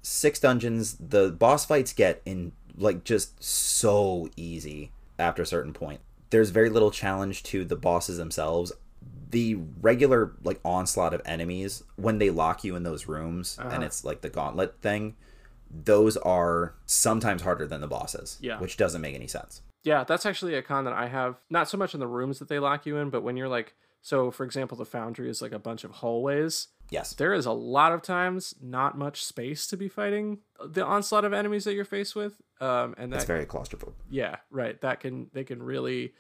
[0.03, 0.97] six dungeons.
[0.99, 6.01] The boss fights get in like just so easy after a certain point.
[6.31, 8.73] There's very little challenge to the bosses themselves.
[9.31, 13.83] The regular like onslaught of enemies when they lock you in those rooms and uh-huh.
[13.83, 15.17] it's like the gauntlet thing,
[15.71, 18.39] those are sometimes harder than the bosses.
[18.41, 18.59] Yeah.
[18.59, 19.63] Which doesn't make any sense.
[19.85, 21.37] Yeah, that's actually a con that I have.
[21.51, 23.75] Not so much in the rooms that they lock you in, but when you're like,
[24.03, 26.69] so for example, the foundry is like a bunch of hallways.
[26.91, 27.13] Yes.
[27.13, 31.33] There is a lot of times not much space to be fighting the onslaught of
[31.35, 33.93] enemies that you're faced with, um, and that's very claustrophobic.
[34.11, 34.81] yeah, right.
[34.81, 36.15] That can they can really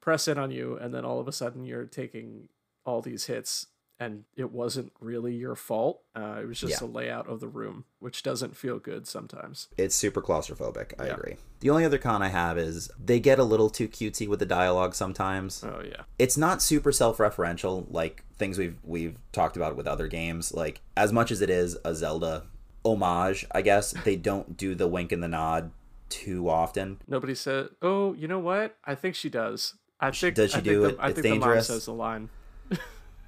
[0.00, 2.48] press in on you, and then all of a sudden you're taking
[2.84, 3.66] all these hits,
[4.00, 6.00] and it wasn't really your fault.
[6.16, 6.78] Uh, it was just Yeah.
[6.78, 9.68] the layout of the room, which doesn't feel good sometimes.
[9.76, 10.94] It's super claustrophobic.
[10.98, 11.14] I Yeah.
[11.14, 11.36] agree.
[11.60, 14.46] The only other con I have is they get a little too cutesy with the
[14.46, 15.62] dialogue sometimes.
[15.62, 20.52] Oh yeah, It's not super self-referential like things we've we've talked about with other games.
[20.54, 22.44] Like as much as it is a Zelda
[22.84, 25.70] homage, I guess they don't do the wink and the nod
[26.08, 26.98] too often.
[27.06, 27.68] nobody said.
[27.82, 28.76] Oh, you know what?
[28.84, 29.74] I think she does.
[30.00, 30.96] I think does she I do think it?
[30.96, 31.66] The, I It's think the mom dangerous?
[31.66, 32.30] says the line.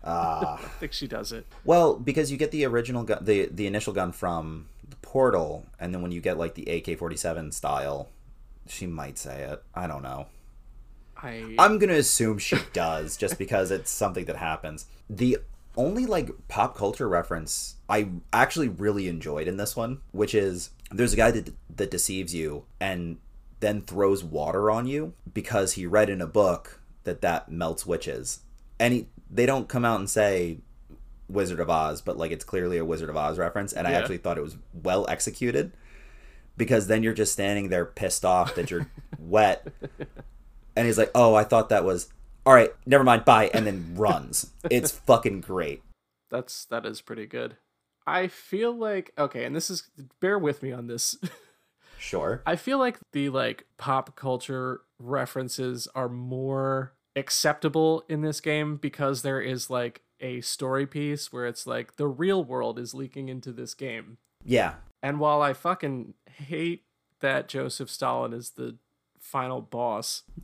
[0.05, 0.55] Ah.
[0.63, 1.47] I think she does it.
[1.65, 5.95] well, because you get the original gun, the the initial gun from the Portal, and
[5.95, 8.09] then when you get like the AK-47 style,
[8.67, 9.63] she might say it.
[9.75, 10.27] I don't know.
[11.17, 14.87] I I'm gonna assume she does, just because it's something that happens.
[15.09, 15.39] The
[15.77, 21.13] only like pop culture reference I actually really enjoyed in this one, which is there's
[21.15, 23.19] a guy that that deceives you and
[23.61, 28.41] then throws water on you because he read in a book that that melts witches,
[28.79, 30.59] and he, they don't come out and say
[31.29, 34.19] Wizard of Oz, but like it's clearly a Wizard of Oz reference, and I actually
[34.19, 35.73] thought it was well executed
[36.57, 38.87] because then you're just standing there pissed off that you're
[39.19, 39.67] wet
[40.77, 42.09] and he's like, "Oh, I thought that was
[42.45, 42.71] all right.
[42.87, 43.25] Never mind.
[43.25, 44.51] Bye." And then runs.
[44.71, 45.83] It's fucking great.
[46.31, 47.57] that's that is pretty good.
[48.07, 49.91] I feel like okay, and this is
[50.21, 51.17] bear with me on this.
[51.99, 52.43] Sure.
[52.47, 59.23] I feel like the like pop culture references are more acceptable in this game because
[59.23, 63.53] there is like a story piece where it's like the real world is leaking into
[63.53, 64.19] this game.
[64.45, 64.75] Yeah.
[65.03, 66.85] And while I fucking hate
[67.21, 68.77] that Joseph Stalin is the
[69.19, 70.23] final boss,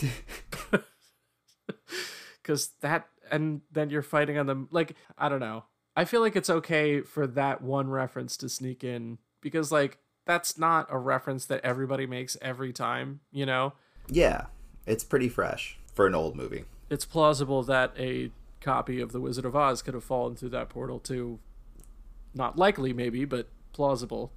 [2.43, 5.65] because that, and then you're fighting on them, like, I don't know.
[5.97, 10.59] I feel like it's okay for that one reference to sneak in because, like, that's
[10.59, 13.73] not a reference that everybody makes every time, you know?
[14.09, 14.47] Yeah.
[14.87, 16.63] It's pretty fresh for an old movie.
[16.91, 18.31] It's plausible that a
[18.61, 21.41] copy of The Wizard of Oz could have fallen through that portal too.
[22.33, 24.31] Not likely, maybe, but plausible.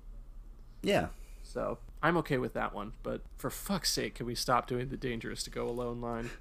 [0.81, 1.09] Yeah.
[1.43, 2.93] So I'm okay with that one.
[3.03, 6.31] But for fuck's sake, can we stop doing the dangerous to go alone line?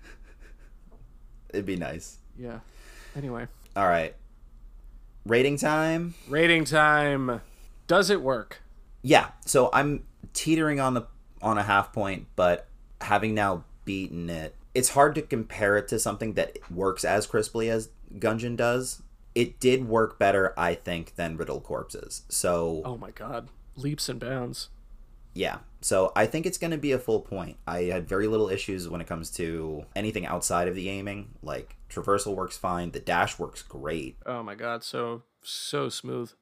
[1.50, 2.16] It'd be nice.
[2.38, 2.60] Yeah.
[3.14, 4.16] Anyway, All right.
[5.26, 6.14] Rating time.
[6.30, 7.42] rating time.
[7.86, 8.62] Does it work?
[9.02, 9.32] Yeah.
[9.44, 11.02] So I'm teetering on the
[11.42, 12.68] on a half point, but
[13.02, 17.70] having now beaten it, it's hard to compare it to something that works as crisply
[17.70, 19.02] as Gungeon does.
[19.34, 22.22] It did work better, I think, than Riddled Corpses.
[22.28, 23.48] So Oh my god.
[23.76, 24.68] Leaps and bounds.
[25.34, 25.58] Yeah.
[25.80, 27.56] So I think it's going to be a full point.
[27.66, 31.30] I had very little issues when it comes to anything outside of the aiming.
[31.42, 34.16] Like traversal works fine, the dash works great.
[34.26, 36.32] Oh my god, so so smooth.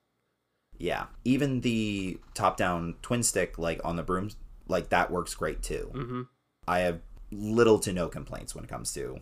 [0.79, 1.07] Yeah.
[1.25, 4.31] Even the top-down twin stick like on the broom
[4.69, 5.91] like that works great too.
[5.95, 6.23] Mm-hmm.
[6.67, 9.19] I have little to no complaints when it comes to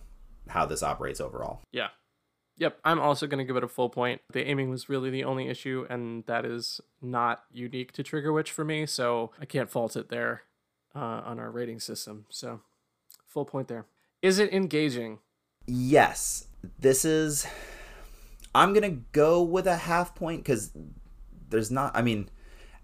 [0.48, 1.62] how this operates overall.
[1.72, 1.88] Yeah.
[2.58, 4.22] Yep, I'm also going to give it a full point.
[4.32, 8.50] The aiming was really the only issue, and that is not unique to Trigger Witch
[8.50, 10.42] for me, so I can't fault it there
[10.94, 12.24] uh, on our rating system.
[12.30, 12.60] So,
[13.26, 13.84] full point there.
[14.22, 15.18] Is it engaging?
[15.66, 16.46] Yes.
[16.78, 17.46] This is
[18.54, 20.72] I'm going to go with a half point cuz
[21.48, 22.30] there's not I mean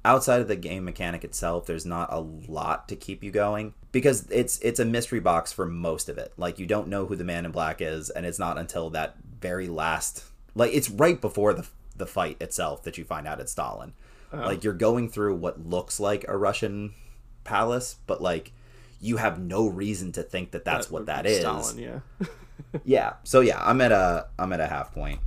[0.05, 4.29] outside of the game mechanic itself there's not a lot to keep you going because
[4.31, 6.33] it's it's a mystery box for most of it.
[6.37, 9.17] Like you don't know who the man in black is and it's not until that
[9.41, 13.53] very last like it's right before the the fight itself that you find out it's
[13.53, 13.93] Stalin.
[14.33, 14.39] Oh.
[14.39, 16.95] Like you're going through what looks like a Russian
[17.45, 18.53] palace but like
[19.01, 21.41] you have no reason to think that that's what would that be is.
[21.41, 22.27] Stalin, yeah.
[22.85, 23.13] yeah.
[23.25, 25.21] So yeah i'm at a i'm at a half point.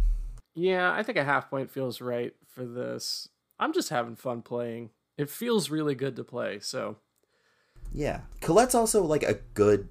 [0.56, 3.28] Yeah, I think a half point feels right for this.
[3.60, 4.90] I'm just having fun playing.
[5.18, 6.98] It feels really good to play, so
[7.94, 8.22] Yeah.
[8.42, 9.88] Colette's also like a good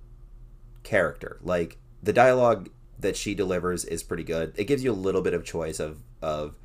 [0.83, 1.38] character.
[1.42, 4.53] Like the dialogue that she delivers is pretty good.
[4.57, 6.57] It gives you a little bit of choice of of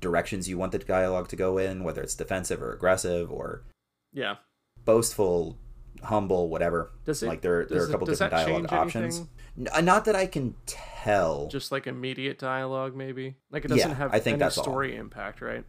[0.00, 3.64] directions you want the dialogue to go in, whether it's defensive or aggressive or
[4.12, 4.36] yeah.
[4.84, 5.56] boastful,
[6.02, 6.92] humble, whatever.
[7.04, 9.16] Does it like there there are a it- couple does different dialogue options.
[9.18, 9.28] anything?
[9.72, 11.48] Uh, not that I can tell.
[11.48, 13.36] Just like immediate dialogue, maybe.
[13.50, 14.64] Like it doesn't have I think any that's all.
[14.64, 15.64] story impact, right?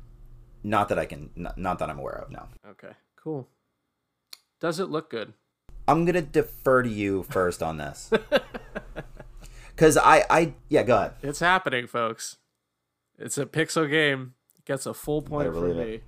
[0.63, 1.29] Not that I can.
[1.35, 2.31] Not, not that I'm aware of.
[2.31, 2.47] No.
[2.69, 3.47] Okay, cool.
[4.59, 5.33] Does it look good?
[5.87, 8.11] I'm gonna defer to you first on this.
[9.79, 11.13] Because I, I, yeah, go ahead.
[11.23, 12.35] It's happening, folks.
[13.17, 14.33] It's a pixel game.
[14.57, 15.81] It gets a full point for me.
[15.81, 16.03] it.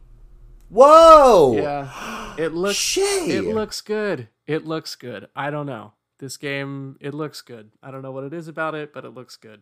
[0.68, 1.56] Whoa!
[1.56, 2.98] Yeah, it looks.
[2.98, 4.28] It looks good.
[4.46, 5.30] It looks good.
[5.38, 5.94] I don't know.
[6.20, 7.72] This game, it looks good.
[7.82, 9.62] I don't know what it is about it, but it looks good.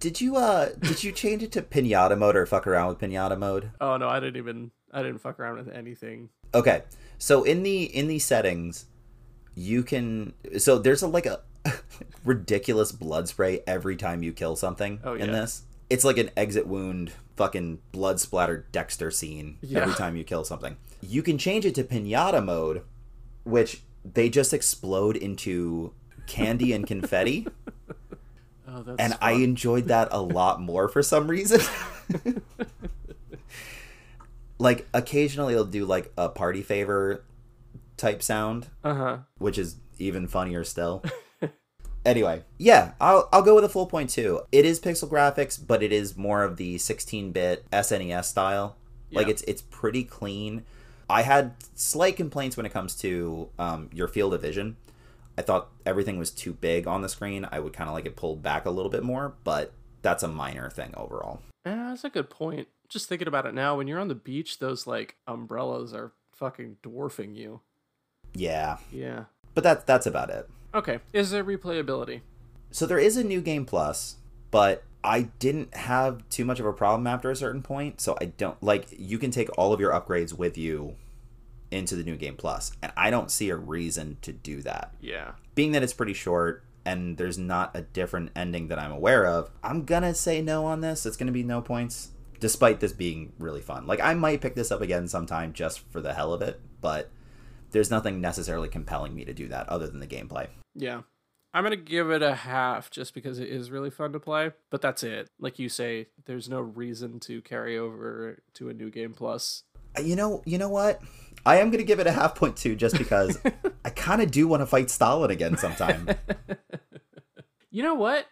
[0.00, 3.38] Did you, uh, did you change it to pinata mode or fuck around with pinata
[3.38, 3.70] mode?
[3.80, 4.70] Oh no, I didn't even.
[4.92, 6.28] I didn't fuck around with anything.
[6.54, 6.82] Okay,
[7.18, 8.86] so in the in the settings,
[9.54, 10.34] you can.
[10.58, 11.40] So there's a like a
[12.24, 15.32] ridiculous blood spray every time you kill something Oh, in yeah.
[15.40, 15.62] this.
[15.90, 19.80] It's like an exit wound, fucking blood splattered Dexter scene Yeah.
[19.82, 20.76] every time you kill something.
[21.02, 22.82] You can change it to pinata mode,
[23.44, 25.92] which they just explode into
[26.26, 27.46] candy and confetti,
[28.74, 31.60] Oh, and I enjoyed that a lot more for some reason.
[34.58, 37.24] like occasionally it'll do like a party favor
[37.96, 39.18] type sound Uh huh.
[39.38, 41.04] which is even funnier still.
[42.04, 44.40] anyway, yeah, I'll I'll go with a full point too.
[44.50, 48.76] It is pixel graphics, but it is more of the 16-bit SNES style.
[49.12, 50.64] Like it's it's pretty clean.
[51.08, 54.76] I had slight complaints when it comes to um, your field of vision.
[55.36, 57.46] I thought everything was too big on the screen.
[57.50, 60.28] I would kind of like it pulled back a little bit more, but that's a
[60.28, 61.40] minor thing overall.
[61.66, 62.68] Yeah, that's a good point.
[62.88, 66.76] Just thinking about it now, when you're on the beach, those like umbrellas are fucking
[66.82, 67.60] dwarfing you.
[68.34, 69.24] Yeah, Yeah.
[69.54, 70.48] but that's that's about it.
[70.74, 70.98] Okay.
[71.12, 72.20] Is there replayability?
[72.70, 74.16] So there is a new game plus,
[74.50, 78.00] but I didn't have too much of a problem after a certain point.
[78.00, 80.96] So I don't like you can take all of your upgrades with you
[81.74, 84.94] into the new game plus, and I don't see a reason to do that.
[85.00, 85.32] Yeah.
[85.54, 89.50] Being that it's pretty short and there's not a different ending that I'm aware of,
[89.62, 91.04] I'm gonna say no on this.
[91.06, 92.10] It's gonna be no points,
[92.40, 93.86] despite this being really fun.
[93.86, 97.10] Like I might pick this up again sometime just for the hell of it, but
[97.72, 100.46] there's nothing necessarily compelling me to do that other than the gameplay.
[100.74, 101.02] Yeah.
[101.52, 104.50] I'm going to give it a half just because it is really fun to play,
[104.70, 105.30] but that's it.
[105.38, 109.62] Like you say, there's no reason to carry over to a new game plus.
[109.96, 111.00] Uh, You know, you know what?
[111.46, 113.38] I am gonna give it a half point two just because
[113.84, 116.08] I kind of do want to fight Stalin again sometime.
[117.70, 118.26] You know what?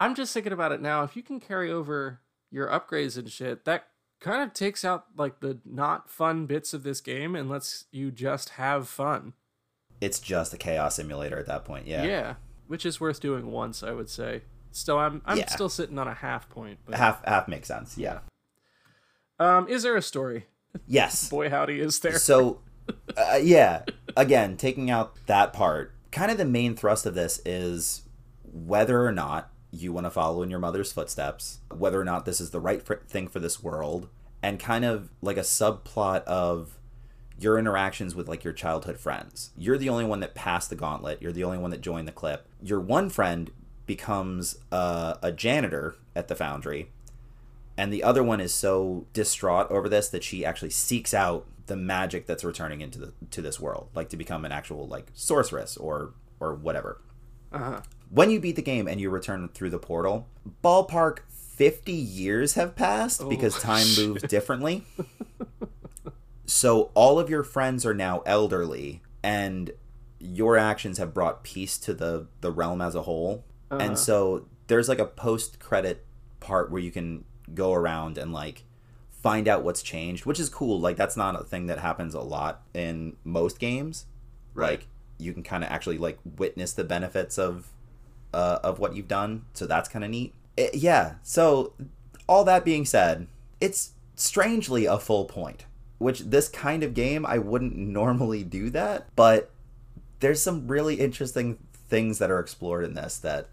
[0.00, 1.02] I'm just thinking about it now.
[1.02, 3.88] If you can carry over your upgrades and shit, that
[4.20, 8.10] kind of takes out like the not fun bits of this game and lets you
[8.10, 9.34] just have fun.
[10.00, 11.86] it's just a chaos simulator at that point.
[11.86, 12.34] Yeah, Yeah,
[12.68, 14.44] which is worth doing once, I would say.
[14.72, 15.50] Still, I'm I'm Yeah.
[15.50, 16.78] still sitting on a half point.
[16.86, 17.98] But half half makes sense.
[17.98, 18.20] Yeah.
[19.38, 20.46] um, is there a story?
[20.86, 21.28] Yes.
[21.30, 22.18] Boy, howdy, is there?
[22.18, 22.60] So,
[23.16, 23.84] uh, yeah.
[24.16, 28.02] Again, taking out that part, kind of the main thrust of this is
[28.52, 32.40] whether or not you want to follow in your mother's footsteps, whether or not this
[32.40, 34.08] is the right thing for this world,
[34.42, 36.76] and kind of like a subplot of
[37.38, 39.50] your interactions with like your childhood friends.
[39.56, 41.22] You're the only one that passed the gauntlet.
[41.22, 42.46] You're the only one that joined the clip.
[42.62, 43.50] Your one friend
[43.86, 46.90] becomes uh, a janitor at the foundry,
[47.80, 51.76] and the other one is so distraught over this that she actually seeks out the
[51.76, 55.78] magic that's returning into the to this world, like to become an actual like sorceress
[55.78, 57.00] or or whatever.
[57.50, 57.80] Uh-huh.
[58.10, 60.28] When you beat the game and you return through the portal,
[60.62, 63.60] ballpark 50 years have passed because Oh.
[63.60, 64.84] time moves differently.
[66.44, 69.70] so all of your friends are now elderly and
[70.18, 73.46] your actions have brought peace to the the realm as a whole.
[73.70, 73.80] Uh-huh.
[73.80, 76.04] And so there's like a post credit
[76.40, 78.64] part where you can go around and like
[79.10, 80.80] find out what's changed, which is cool.
[80.80, 84.06] Like that's not a thing that happens a lot in most games.
[84.54, 84.70] Right.
[84.70, 84.86] Like
[85.18, 87.68] you can kind of actually like witness the benefits of
[88.32, 89.44] uh, of what you've done.
[89.54, 90.34] So that's kind of neat.
[90.56, 91.14] It- yeah.
[91.22, 91.74] So
[92.26, 93.26] all that being said,
[93.60, 95.66] it's strangely a full point,
[95.98, 99.50] which this kind of game I wouldn't normally do that, but
[100.20, 101.58] there's some really interesting
[101.88, 103.48] things that are explored in this that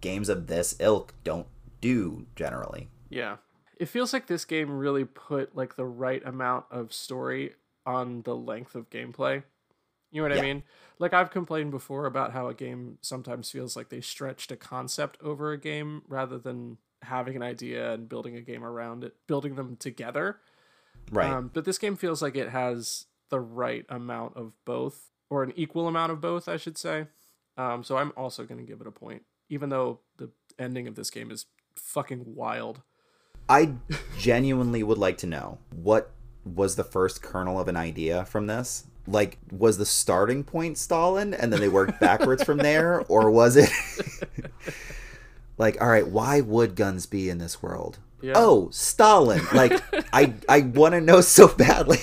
[0.00, 1.46] games of this ilk don't
[1.94, 2.88] do generally.
[3.10, 3.36] Yeah.
[3.78, 7.52] It feels like this game really put like the right amount of story
[7.84, 9.42] on the length of gameplay.
[10.10, 10.42] You know what Yeah.
[10.42, 10.62] I mean?
[10.98, 15.18] Like I've complained before about how a game sometimes feels like they stretched a concept
[15.22, 19.54] over a game rather than having an idea and building a game around it, building
[19.56, 20.38] them together.
[21.12, 21.30] Right.
[21.30, 25.52] Um, but this game feels like it has the right amount of both, or an
[25.56, 27.06] equal amount of both, I should say.
[27.56, 30.94] Um, so I'm also going to give it a point, even though the ending of
[30.94, 31.44] this game is
[31.78, 32.82] fucking wild.
[33.48, 33.74] I
[34.18, 36.10] genuinely would like to know what
[36.44, 38.86] was the first kernel of an idea from this?
[39.06, 43.02] Like, was the starting point Stalin and then they worked backwards from there?
[43.08, 43.70] Or was it
[45.58, 47.98] like, all right, why would guns be in this world?
[48.20, 48.32] Yeah.
[48.36, 49.42] Oh, Stalin.
[49.52, 49.80] Like,
[50.12, 52.00] I, I want to know so badly.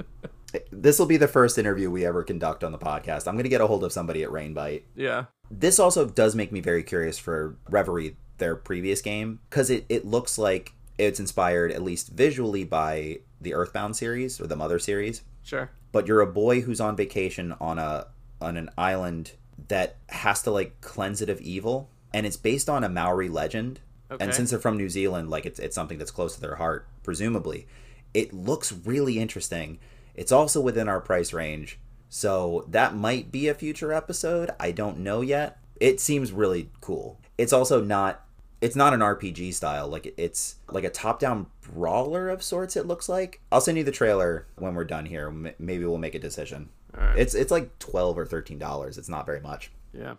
[0.72, 3.28] this will be the first interview we ever conduct on the podcast.
[3.28, 4.82] I'm going to get a hold of somebody at Rainbite.
[4.96, 5.26] Yeah.
[5.50, 10.04] This also does make me very curious for Reverie, their previous game, because it, it
[10.04, 15.22] looks like it's inspired, at least visually, by the Earthbound series or the Mother series.
[15.44, 15.70] Sure.
[15.92, 18.08] But you're a boy who's on vacation on a
[18.40, 19.32] on an island
[19.68, 23.80] that has to like cleanse it of evil, and it's based on a Maori legend.
[24.10, 24.22] Okay.
[24.22, 26.88] And since they're from New Zealand, like it's it's something that's close to their heart,
[27.02, 27.66] presumably.
[28.12, 29.78] It looks really interesting.
[30.14, 31.78] It's also within our price range.
[32.08, 34.50] So that might be a future episode.
[34.60, 35.58] I don't know yet.
[35.80, 37.18] It seems really cool.
[37.38, 38.24] It's also not
[38.62, 39.88] it's not an RPG style.
[39.88, 43.40] Like it's like a top-down brawler of sorts it looks like.
[43.52, 45.28] I'll send you the trailer when we're done here.
[45.28, 46.70] M- Maybe we'll make a decision.
[46.96, 47.18] Right.
[47.18, 48.96] It's it's like 12 or 13 dollars.
[48.98, 49.70] It's not very much.
[49.92, 50.14] yeah.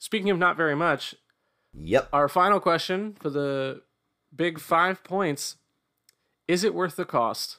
[0.00, 1.14] Speaking of not very much,
[1.74, 2.08] Yep.
[2.12, 3.82] our final question for the
[4.34, 5.56] big five points
[6.46, 7.58] is it worth the cost?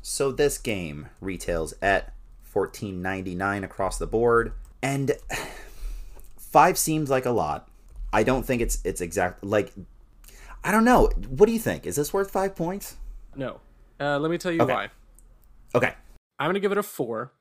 [0.00, 2.14] So this game retails at
[2.54, 5.12] $14.99 across the board and
[6.38, 7.68] 5 seems like a lot.
[8.12, 9.72] I don't think it's it's exact like
[10.64, 11.08] I don't know.
[11.28, 11.86] What do you think?
[11.86, 12.96] Is this worth 5 points?
[13.34, 13.60] No.
[13.98, 14.72] Uh, let me tell you Okay.
[14.72, 14.88] why.
[15.74, 15.94] Okay.
[16.38, 17.32] I'm going to give it a four,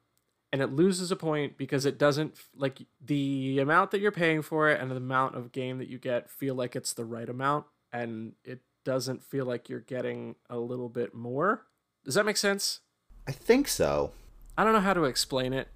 [0.53, 4.69] and it loses a point because it doesn't like the amount that you're paying for
[4.69, 7.65] it and the amount of game that you get feel like it's the right amount,
[7.91, 11.65] and it doesn't feel like you're getting a little bit more.
[12.05, 12.79] Does that make sense?
[13.27, 14.11] I think so.
[14.57, 15.67] I don't know how to explain it.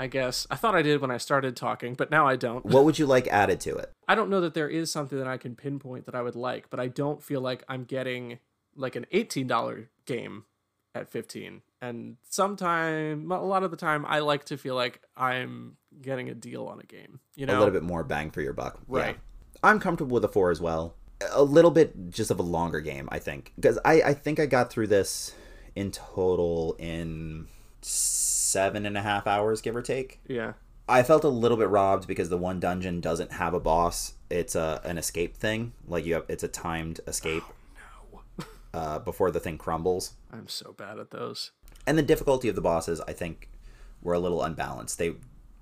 [0.00, 2.64] I guess I thought I did when I started talking, but now I don't.
[2.64, 3.92] What would you like added to it?
[4.08, 6.70] I don't know that there is something that I can pinpoint that I would like,
[6.70, 8.38] but I don't feel like I'm getting
[8.74, 10.44] like an $18 game
[10.94, 11.60] at 15.
[11.82, 16.34] And sometime a lot of the time I like to feel like I'm getting a
[16.34, 17.58] deal on a game, you know?
[17.58, 18.80] a little bit more bang for your buck.
[18.90, 18.98] Yeah.
[18.98, 19.18] Right.
[19.62, 20.94] I'm comfortable with a four as well.
[21.30, 24.46] A little bit just of a longer game, I think, because I I think I
[24.46, 25.34] got through this
[25.76, 27.46] in total in
[28.50, 30.20] seven and a half hours, give or take.
[30.26, 30.54] Yeah.
[30.88, 34.14] I felt a little bit robbed because the one dungeon doesn't have a boss.
[34.28, 35.72] It's a an escape thing.
[35.86, 37.44] Like you have, it's a timed escape
[38.38, 38.44] No.
[38.74, 40.14] uh, before the thing crumbles.
[40.32, 41.52] I'm so bad at those.
[41.86, 43.48] and the difficulty of the bosses i think
[44.02, 45.14] were a little unbalanced they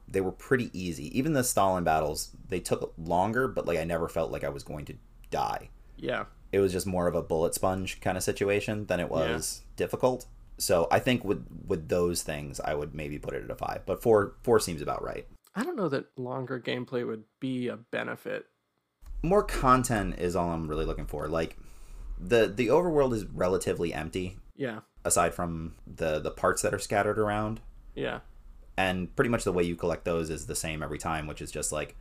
[0.09, 4.09] they were pretty easy even the stalin battles they took longer but like i never
[4.09, 4.95] felt like i was going to
[5.31, 6.25] die Yeah.
[6.53, 10.27] it was just more of a bullet sponge kind of situation than it was difficult
[10.59, 13.81] so i think with with those things i would maybe put it at a five
[13.87, 17.77] but four four seems about right I don't know that longer gameplay would be a
[17.77, 18.47] benefit.
[19.23, 21.57] more content is all i'm really looking for like
[22.21, 24.81] the the overworld is relatively empty Yeah.
[25.05, 27.61] aside from the the parts that are scattered around
[27.95, 28.21] Yeah.
[28.77, 31.51] and pretty much the way you collect those is the same every time which is
[31.51, 31.97] just like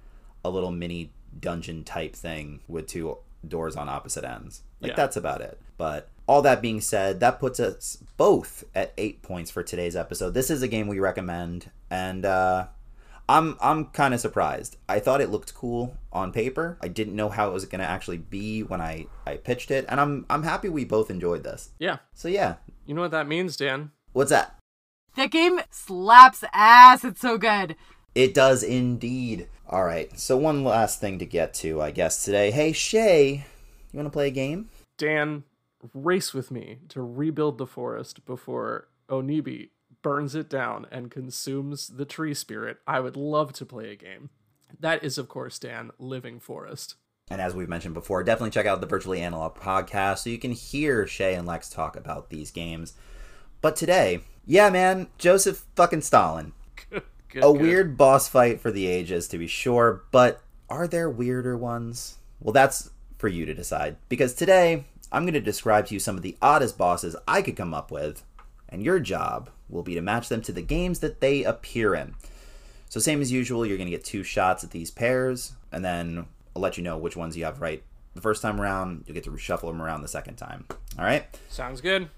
[0.46, 4.96] a little mini dungeon type thing with two doors on opposite ends like Yeah.
[4.96, 9.50] that's about it but all that being said that puts us both at eight points
[9.50, 12.68] for today's episode this is a game we recommend and uh
[13.30, 17.30] i'm i'm kind of surprised i thought it looked cool on paper i didn't know
[17.30, 20.44] how it was going to actually be when i i pitched it and i'm i'm
[20.44, 21.98] happy we both enjoyed this Yeah.
[22.14, 22.56] so yeah
[22.86, 23.92] You know what that means, Dan?
[24.14, 24.56] what's that
[25.16, 27.04] That game slaps ass.
[27.04, 27.76] It's so good.
[28.16, 29.48] It does indeed.
[29.70, 30.10] All right.
[30.18, 32.50] So one last thing to get to, I guess today.
[32.52, 33.44] Hey Shea,
[33.92, 34.70] you want to play a game?
[34.98, 35.44] Dan,
[35.94, 39.70] race with me to rebuild the forest before Onibi
[40.02, 42.78] burns it down and consumes the tree spirit.
[42.88, 44.30] I would love to play a game.
[44.80, 46.96] That is, of course, Dan, Living Forest.
[47.30, 50.52] And as we've mentioned before, definitely check out the Virtually Analog podcast so you can
[50.52, 52.94] hear Shea and Lex talk about these games.
[53.60, 56.54] But today, yeah, man, Joseph fucking Stalin.
[56.90, 57.62] Good, good, A good.
[57.62, 62.18] weird boss fight for the ages, to be sure, but are there weirder ones?
[62.40, 63.98] Well, that's for you to decide.
[64.10, 67.56] Because today, I'm going to describe to you some of the oddest bosses I could
[67.56, 68.24] come up with,
[68.70, 72.16] and your job will be to match them to the games that they appear in.
[72.90, 76.26] So, same as usual, you're going to get two shots at these pairs, and then
[76.56, 77.84] I'll let you know which ones you have right
[78.16, 79.04] the first time around.
[79.06, 80.66] You'll get to reshuffle them around the second time.
[80.98, 81.26] All right?
[81.50, 82.10] Sounds good.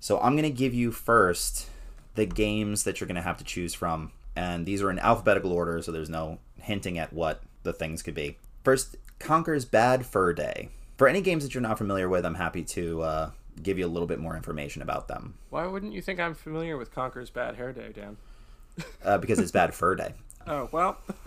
[0.00, 1.68] So I'm going to give you first
[2.14, 4.12] the games that you're going to have to choose from.
[4.34, 8.14] And these are in alphabetical order, so there's no hinting at what the things could
[8.14, 8.38] be.
[8.62, 10.68] First, Conker's Bad Fur Day.
[10.96, 13.30] For any games that you're not familiar with, I'm happy to uh,
[13.62, 16.76] give you a little bit more information about them Why wouldn't you think I'm familiar
[16.76, 18.16] with Conker's Bad Hair Day, Dan?
[19.04, 20.12] uh, because it's Bad Fur Day.
[20.48, 20.98] Oh, well.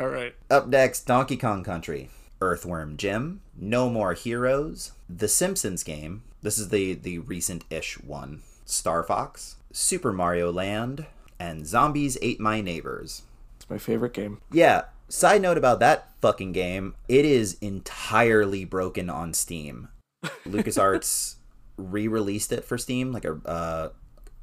[0.00, 0.34] All right.
[0.50, 2.10] Up next, Donkey Kong Country.
[2.40, 6.22] Earthworm Jim, No More Heroes, The Simpsons game.
[6.42, 8.42] This is the the recent-ish one.
[8.64, 11.06] Star Fox, Super Mario Land,
[11.38, 13.22] and Zombies Ate My Neighbors.
[13.56, 14.40] It's my favorite game.
[14.52, 14.82] Yeah.
[15.08, 19.88] Side note about that fucking game, it is entirely broken on Steam.
[20.46, 21.36] LucasArts
[21.78, 23.88] re-released it for Steam, like a uh,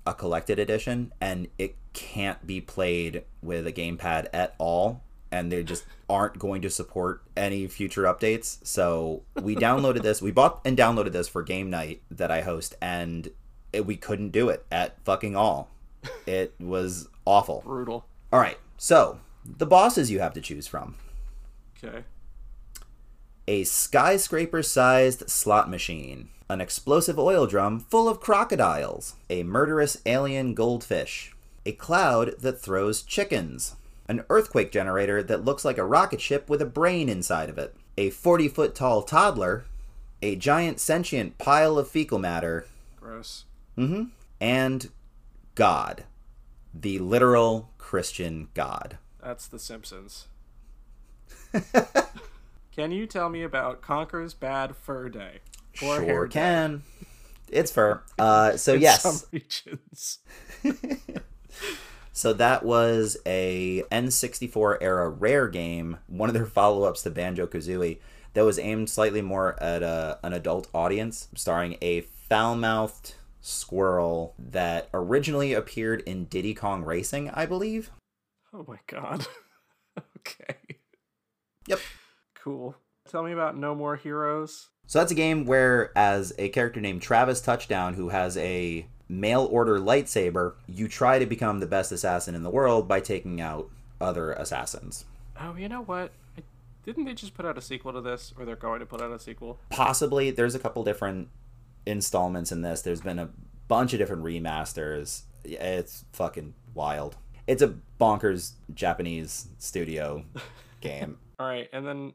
[0.08, 5.02] a collected edition, and it can't be played with a gamepad at all.
[5.32, 8.66] And they just aren't going to support any future updates.
[8.66, 10.22] So we downloaded this.
[10.22, 13.30] We bought and downloaded this for game night that I host, and
[13.74, 15.70] it, we couldn't do it at fucking all.
[16.28, 17.62] It was awful.
[17.66, 18.06] Brutal.
[18.32, 18.60] All right.
[18.78, 20.96] So the bosses you have to choose from
[21.84, 22.04] Okay.
[23.48, 30.54] a skyscraper sized slot machine, an explosive oil drum full of crocodiles, a murderous alien
[30.54, 31.34] goldfish,
[31.66, 33.76] a cloud that throws chickens,
[34.08, 37.76] an earthquake generator that looks like a rocket ship with a brain inside of it,
[37.98, 39.66] a 40 foot tall toddler,
[40.22, 42.66] a giant sentient pile of fecal matter,
[43.00, 43.46] Gross.
[43.78, 44.06] Mm-hmm.
[44.42, 44.90] and
[45.56, 46.04] God,
[46.74, 48.98] the literal Christian God.
[49.26, 50.28] That's The Simpsons.
[52.76, 55.40] Can you tell me about Conker's Bad Fur Day?
[55.84, 56.84] Or sure Day can.
[57.50, 58.04] It's fur.
[58.20, 60.20] Uh, so in yes, Some regions.
[62.14, 68.00] So that was a N64 era rare game, one of their follow-ups to Banjo-Kazooie
[68.34, 74.88] that was aimed slightly more at a, an adult audience, starring a foul-mouthed squirrel that
[74.94, 77.92] originally appeared in Diddy Kong Racing, I believe.
[78.58, 79.28] Oh my god.
[80.18, 80.56] okay.
[81.68, 81.80] Yep.
[82.36, 82.76] Cool.
[83.10, 84.70] Tell me about No More Heroes.
[84.88, 89.48] So that's a game where as a character named Travis Touchdown who has a mail
[89.52, 93.70] order lightsaber, you try to become the best assassin in the world by taking out
[94.00, 95.04] other assassins.
[95.42, 96.12] Oh, you know what?
[96.38, 96.44] I,
[96.84, 99.12] didn't they just put out a sequel to this, or they're going to put out
[99.12, 99.60] a sequel?
[99.70, 101.28] possibly there's a couple different
[101.86, 103.30] installments in this there's been a
[103.68, 107.16] bunch of different remasters it's fucking wild
[107.48, 110.24] it's a bonkers japanese studio
[110.82, 111.18] game.
[111.40, 112.14] All right, and then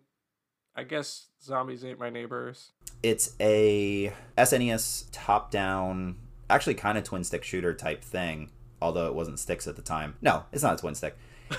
[0.77, 2.71] I guess Zombies Ate My Neighbors.
[3.03, 6.17] it's a snes top down
[6.49, 8.51] actually kind of twin stick shooter type thing
[8.83, 10.15] although it wasn't sticks at the time.
[10.23, 11.17] No it's not a twin stick.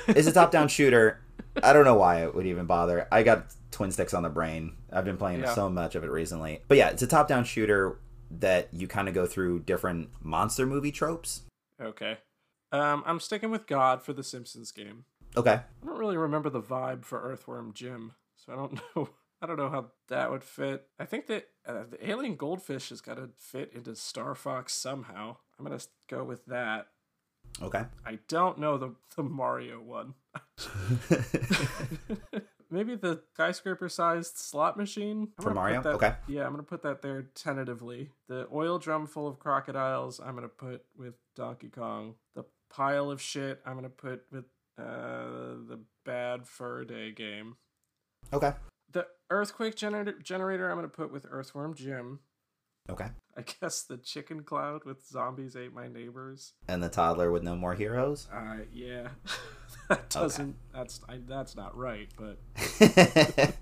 [0.07, 1.19] It's a top down shooter.
[1.61, 3.07] I don't know why it would even bother.
[3.11, 4.73] I got twin sticks on the brain.
[4.91, 5.53] I've been playing Yeah.
[5.53, 6.61] so much of it recently.
[6.67, 7.99] But yeah it's a top down shooter
[8.39, 11.41] that you kind of go through different monster movie tropes.
[11.81, 12.17] Okay.
[12.71, 15.05] Um, I'm sticking with God for the Simpsons game.
[15.35, 19.09] okay I don't really remember the vibe for Earthworm Jim, so I don't know.
[19.43, 20.85] I don't know how that would fit.
[20.99, 25.37] I think that uh, the alien goldfish has got to fit into Star Fox somehow.
[25.57, 26.87] I'm gonna go with that.
[27.61, 30.13] okay I don't know the the Mario one.
[32.73, 35.81] Maybe the skyscraper-sized slot machine I'm For Mario?
[35.81, 36.13] that- Okay.
[36.29, 38.11] Yeah, I'm gonna put that there tentatively.
[38.29, 40.21] The oil drum full of crocodiles.
[40.21, 42.15] I'm gonna put with Donkey Kong.
[42.33, 43.61] The pile of shit.
[43.65, 44.45] I'm gonna put with
[44.79, 47.55] uh, the Bad Fur Day game.
[48.33, 48.53] okay
[48.91, 50.69] The earthquake generator generator.
[50.69, 52.19] I'm gonna put with Earthworm Jim.
[52.89, 53.07] okay
[53.37, 56.53] I guess the chicken cloud with zombies ate my neighbors.
[56.67, 59.09] and the toddler with no more heroes Uh, yeah,
[59.89, 60.55] that doesn't.
[60.73, 62.37] That's I, that's not right, but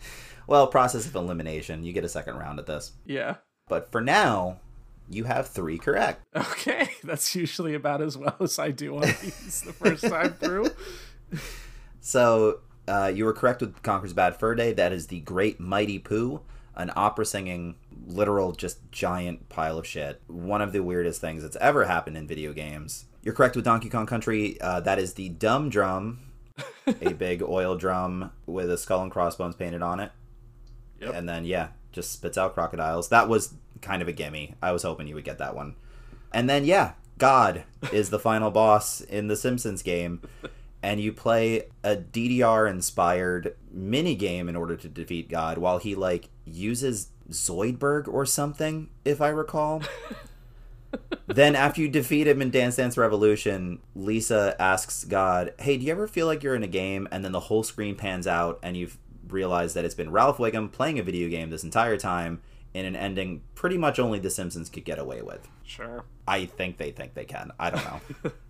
[0.47, 3.36] well process of elimination you get a second round at this yeah.
[3.68, 4.60] but for now
[5.10, 9.64] you have three correct Okay, that's usually about as well as I do on these
[9.66, 10.68] the first time through.
[12.01, 14.74] So uh, you were correct with Conker's Bad Fur Day.
[14.74, 16.41] That is the Great Mighty Poo,
[16.76, 17.76] an opera singing,
[18.07, 20.22] literal, just giant pile of shit.
[20.28, 23.05] One of the weirdest things that's ever happened in video games.
[23.22, 24.60] You're correct with Donkey Kong Country.
[24.62, 26.32] Uh, that is the Dumb Drum,
[26.88, 30.12] a big oil drum with a skull and crossbones painted on it.
[31.01, 31.14] Yep.
[31.14, 33.09] And then, yeah, just spits out crocodiles.
[33.09, 34.55] That was kind of a gimme.
[34.61, 35.75] I was hoping you would get that one.
[36.33, 40.21] And then, yeah, God is the final boss in the Simpsons game
[40.81, 45.95] and you play a DDR inspired mini game in order to defeat God while he
[45.95, 49.83] like uses Zoidberg or something, if I recall.
[51.27, 55.91] then after you defeat him in Dance Dance Revolution, Lisa asks God, "Hey, do you
[55.91, 58.77] ever feel like you're in a game and then the whole screen pans out and
[58.77, 58.97] you've
[59.32, 62.41] realized that it's been Ralph Wiggum playing a video game this entire time
[62.73, 66.05] in an ending pretty much only The Simpsons could get away with?" Sure.
[66.27, 67.51] I think they think they can.
[67.59, 68.32] I don't know.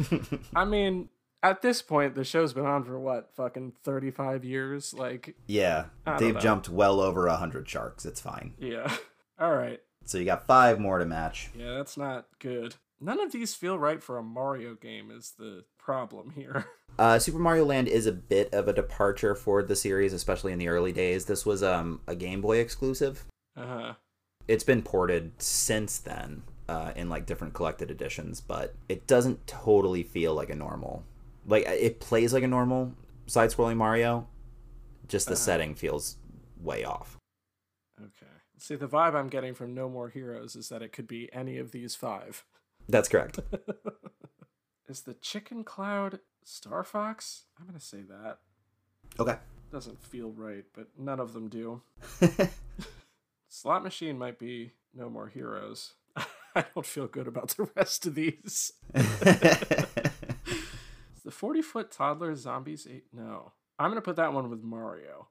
[0.54, 1.08] I mean,
[1.42, 4.94] at this point, the show's been on for what, fucking 35 years?
[4.94, 8.04] Like, Yeah, I they've jumped well over a hundred sharks.
[8.04, 8.54] It's fine.
[8.58, 8.92] yeah.
[9.40, 9.80] All right.
[10.04, 11.50] So you got five more to match.
[11.54, 12.76] Yeah, that's not good.
[13.00, 16.64] None of these feel right for a Mario game, is the problem here.
[16.98, 20.58] Uh, Super Mario Land is a bit of a departure for the series, especially in
[20.58, 21.24] the early days.
[21.24, 23.24] This was um, a Game Boy exclusive,
[23.56, 23.94] Uh huh.
[24.46, 30.02] It's been ported since then uh, in like different collected editions, but it doesn't totally
[30.02, 31.02] feel like a normal.
[31.46, 32.92] Like it plays like a normal
[33.26, 34.28] side-scrolling Mario,
[35.08, 35.40] just the Uh-huh.
[35.40, 36.18] setting feels
[36.60, 37.16] way off.
[37.98, 38.32] Okay.
[38.58, 41.56] See, the vibe I'm getting from No More Heroes is that it could be any
[41.56, 42.44] of these five.
[42.86, 43.38] That's correct.
[44.92, 47.44] is the Chicken Cloud Star Fox?
[47.58, 48.38] I'm gonna say that.
[49.18, 49.36] Okay.
[49.72, 51.80] Doesn't feel right, but none of them do.
[53.48, 55.94] Slot Machine might be No More Heroes.
[56.54, 58.72] I don't feel good about the rest of these.
[61.24, 63.04] The 40 foot toddler zombies ate?
[63.12, 63.52] No.
[63.78, 65.28] I'm gonna put that one with Mario.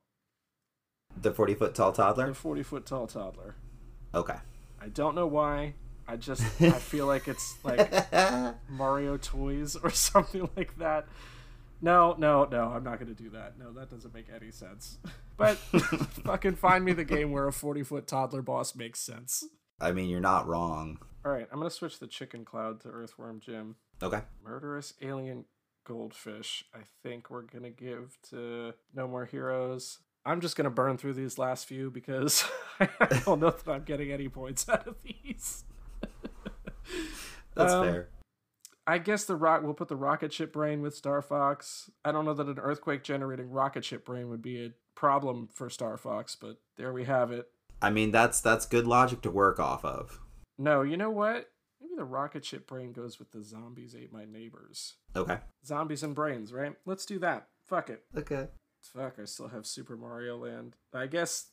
[1.21, 2.27] the 40 foot tall toddler?
[2.27, 3.55] The 40 foot tall toddler.
[4.15, 4.37] Okay.
[4.81, 5.73] I don't know why.
[6.11, 7.89] I just I feel like it's like
[8.69, 11.07] Mario toys or something like that.
[11.81, 13.57] No, no, no, I'm not gonna do that.
[13.57, 14.97] No, that doesn't make any sense.
[15.37, 19.43] But fucking find me the game where a 40 foot toddler boss makes sense.
[19.79, 20.99] I mean, you're not wrong.
[21.25, 23.77] Alright, I'm gonna switch the chicken cloud to Earthworm Jim.
[24.03, 24.21] Okay.
[24.43, 25.45] Murderous alien
[25.83, 29.97] goldfish, I think we're gonna give to No More Heroes.
[30.23, 32.45] I'm just gonna burn through these last few because
[32.79, 32.87] I
[33.25, 35.63] don't know that I'm getting any points out of these.
[37.55, 38.09] That's Um, fair.
[38.87, 41.89] I guess the rock we'll put the rocket ship brain with Star Fox.
[42.03, 45.69] I don't know that an earthquake generating rocket ship brain would be a problem for
[45.69, 47.47] Star Fox, but there we have it.
[47.81, 50.19] I mean, that's that's good logic to work off of.
[50.57, 51.49] No, you know what?
[51.79, 54.95] Maybe the rocket ship brain goes with the zombies ate my neighbors.
[55.15, 55.37] Okay.
[55.65, 56.73] Zombies and brains, right?
[56.85, 57.47] Let's do that.
[57.67, 58.03] Fuck it.
[58.17, 58.47] Okay.
[58.83, 60.75] Fuck, I still have Super Mario Land.
[60.93, 61.47] I guess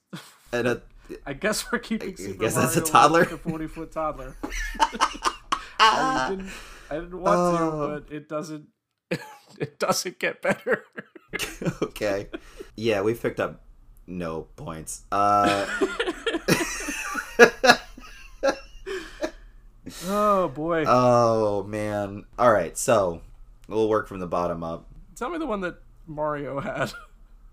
[0.52, 0.82] And a,
[1.26, 3.20] I guess we're keeping I Super guess Mario that's a toddler.
[3.20, 4.34] with the 40 foot toddler.
[5.78, 6.50] I didn't
[6.90, 8.66] I didn't want to, but it doesn't
[9.58, 10.84] it doesn't get better.
[11.82, 12.28] okay.
[12.76, 13.62] Yeah, we picked up
[14.06, 15.04] no points.
[15.12, 15.66] Uh,
[20.06, 20.84] oh boy.
[20.86, 22.24] oh man.
[22.38, 23.20] All right, so
[23.68, 24.88] we'll work from the bottom up.
[25.16, 26.92] Tell me the one that Mario had.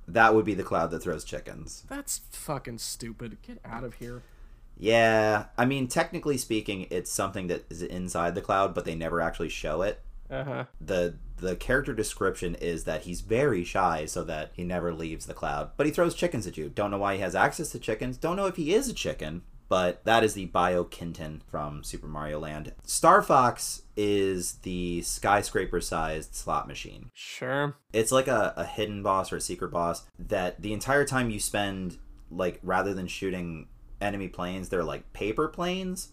[0.07, 1.83] That would be the cloud that throws chickens.
[1.89, 3.37] That's fucking stupid.
[3.41, 4.21] Get out of here.
[4.77, 9.21] Yeah, I mean, technically speaking, it's something that is inside the cloud, but they never
[9.21, 10.01] actually show it.
[10.29, 10.65] Uh-huh.
[10.81, 15.33] the The character description is that he's very shy, so that he never leaves the
[15.35, 15.71] cloud.
[15.77, 16.69] But he throws chickens at you.
[16.69, 18.17] Don't know why he has access to chickens.
[18.17, 19.43] Don't know if he is a chicken.
[19.67, 22.73] But that is the Bio Biokinton from Super Mario Land.
[22.83, 27.09] Star Fox is the skyscraper-sized slot machine.
[27.13, 27.75] Sure.
[27.91, 31.39] it's like a, a hidden boss or a secret boss that the entire time you
[31.39, 31.97] spend
[32.29, 33.67] like rather than shooting
[34.05, 36.09] enemy planes they're like paper planes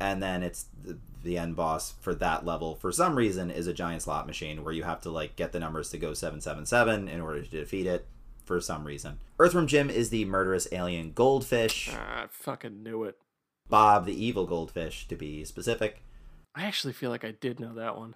[0.00, 3.72] and then it's the, the end boss for that level for some reason is a
[3.72, 7.20] giant slot machine where you have to like get the numbers to go 777 in
[7.20, 8.06] order to defeat it
[8.44, 13.16] for some reason earthworm jim is the murderous alien goldfish Ah, I fucking knew it.
[13.68, 16.02] bob the evil goldfish to be specific
[16.54, 18.14] I actually feel like I did know that one.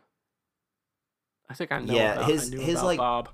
[1.48, 3.30] I think I know Yeah, about, his- his, like, Bob.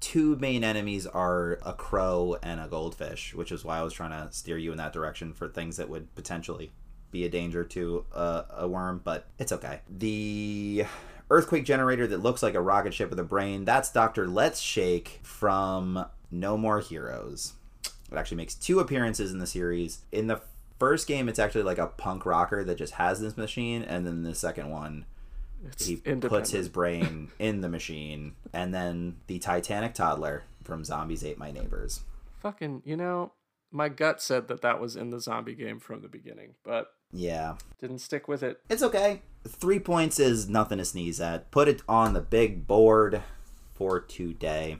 [0.00, 4.10] Two main enemies are a crow and a goldfish, which is why I was trying
[4.10, 6.72] to steer you in that direction for things that would potentially
[7.10, 9.80] be a danger to a, a worm, but it's okay.
[9.88, 10.84] The
[11.30, 14.26] earthquake generator that looks like a rocket ship with a brain, that's Dr.
[14.26, 17.54] Letz Shake from No More Heroes.
[18.10, 20.02] It actually makes two appearances in the series.
[20.12, 20.40] In the
[20.78, 24.22] first game, it's actually like a punk rocker that just has this machine, and then
[24.22, 25.04] the second one,
[25.66, 31.24] It's he puts his brain in the machine and then the titanic toddler from zombies
[31.24, 32.00] ate my neighbors.
[32.40, 33.32] Fucking, you know,
[33.70, 37.56] my gut said that that was in the zombie game from the beginning, but yeah.
[37.80, 38.60] didn't stick with it.
[38.68, 39.22] it's okay.
[39.46, 41.50] Three points is nothing to sneeze at.
[41.50, 43.22] Put it on the big board
[43.74, 44.78] for today.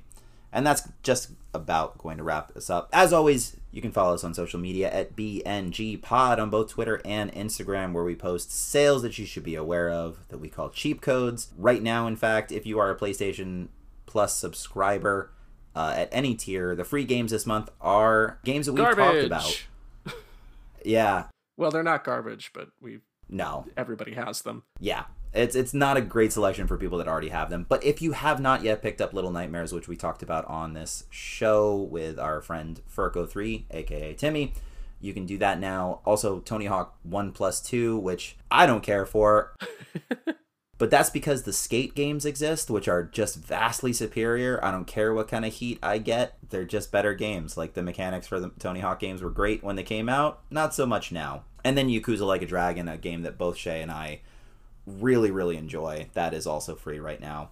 [0.52, 2.88] And that's just about going to wrap us up.
[2.92, 7.00] As always you can follow us on social media at bng pod on both twitter
[7.04, 10.68] and instagram where we post sales that you should be aware of that we call
[10.70, 11.48] cheap codes.
[11.56, 13.68] Right now in fact if you are a playstation
[14.06, 15.30] plus subscriber
[15.76, 19.28] uh, at any tier the free games this month are games that we've Garbage.
[19.30, 19.66] talked
[20.04, 20.14] about.
[20.84, 21.24] Yeah.
[21.56, 23.66] Well, they're not garbage, but we no.
[23.76, 24.62] everybody has them.
[24.80, 28.00] yeah it's it's not a great selection for people that already have them but if
[28.00, 31.76] you have not yet picked up little nightmares which we talked about on this show
[31.90, 34.52] with our friend furco3 aka timmy
[35.00, 36.00] you can do that now.
[36.04, 39.54] Also tony hawk 1 plus 2 which i don't care for.
[40.78, 44.64] But that's because the skate games exist which are just vastly superior.
[44.64, 46.38] I don't care what kind of heat i get.
[46.50, 47.56] They're just better games.
[47.56, 50.40] Like the mechanics for the tony hawk games were great when they came out.
[50.52, 51.42] Not so much now.
[51.64, 54.20] And then yakuza like a dragon a game that both Shea and i
[55.00, 57.50] really really enjoy that is also free right now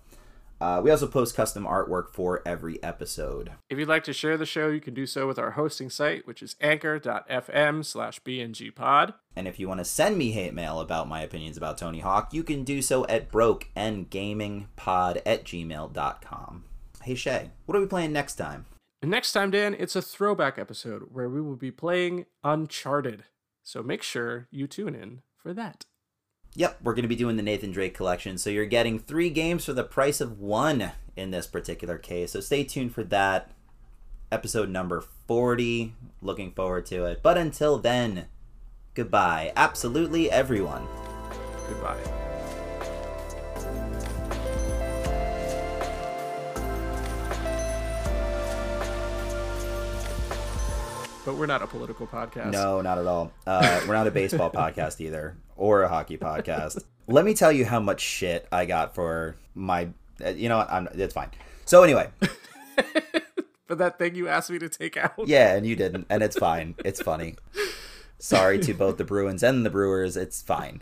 [0.59, 3.51] Uh, we also post custom artwork for every episode.
[3.68, 6.26] If you'd like to share the show, you can do so with our hosting site,
[6.26, 9.12] which is anchor.fm slash bngpod.
[9.37, 12.32] And if you want to send me hate mail about my opinions about Tony Hawk,
[12.32, 16.64] you can do so at brokeandgamingpod at gmail.com.
[17.03, 18.64] Hey Shea, what are we playing next time?
[19.03, 23.24] And next time, Dan, it's a throwback episode where we will be playing Uncharted.
[23.62, 25.84] So make sure you tune in for that.
[26.57, 29.67] Yep, we're going to be doing the Nathan Drake collection, so you're getting three games
[29.67, 32.33] for the price of one in this particular case.
[32.33, 33.51] So stay tuned for that.
[34.33, 35.95] Episode number 40.
[36.23, 37.21] Looking forward to it.
[37.23, 38.25] But until then,
[38.95, 39.53] goodbye.
[39.55, 40.89] Absolutely everyone.
[41.69, 42.26] Goodbye.
[51.27, 52.53] But we're not a political podcast.
[52.53, 53.33] No, not at all.
[53.47, 56.83] Uh, we're not a baseball podcast either, or a hockey podcast.
[57.09, 59.89] Let me tell you how much shit I got for my.
[60.24, 60.70] Uh, you know what?
[60.70, 61.31] I'm, it's fine.
[61.64, 62.09] So anyway,
[63.66, 65.14] For that thing you asked me to take out.
[65.27, 66.77] yeah, and you didn't, and it's fine.
[66.85, 67.35] It's funny.
[68.20, 70.16] Sorry to both the Bruins and the Brewers.
[70.16, 70.81] It's fine.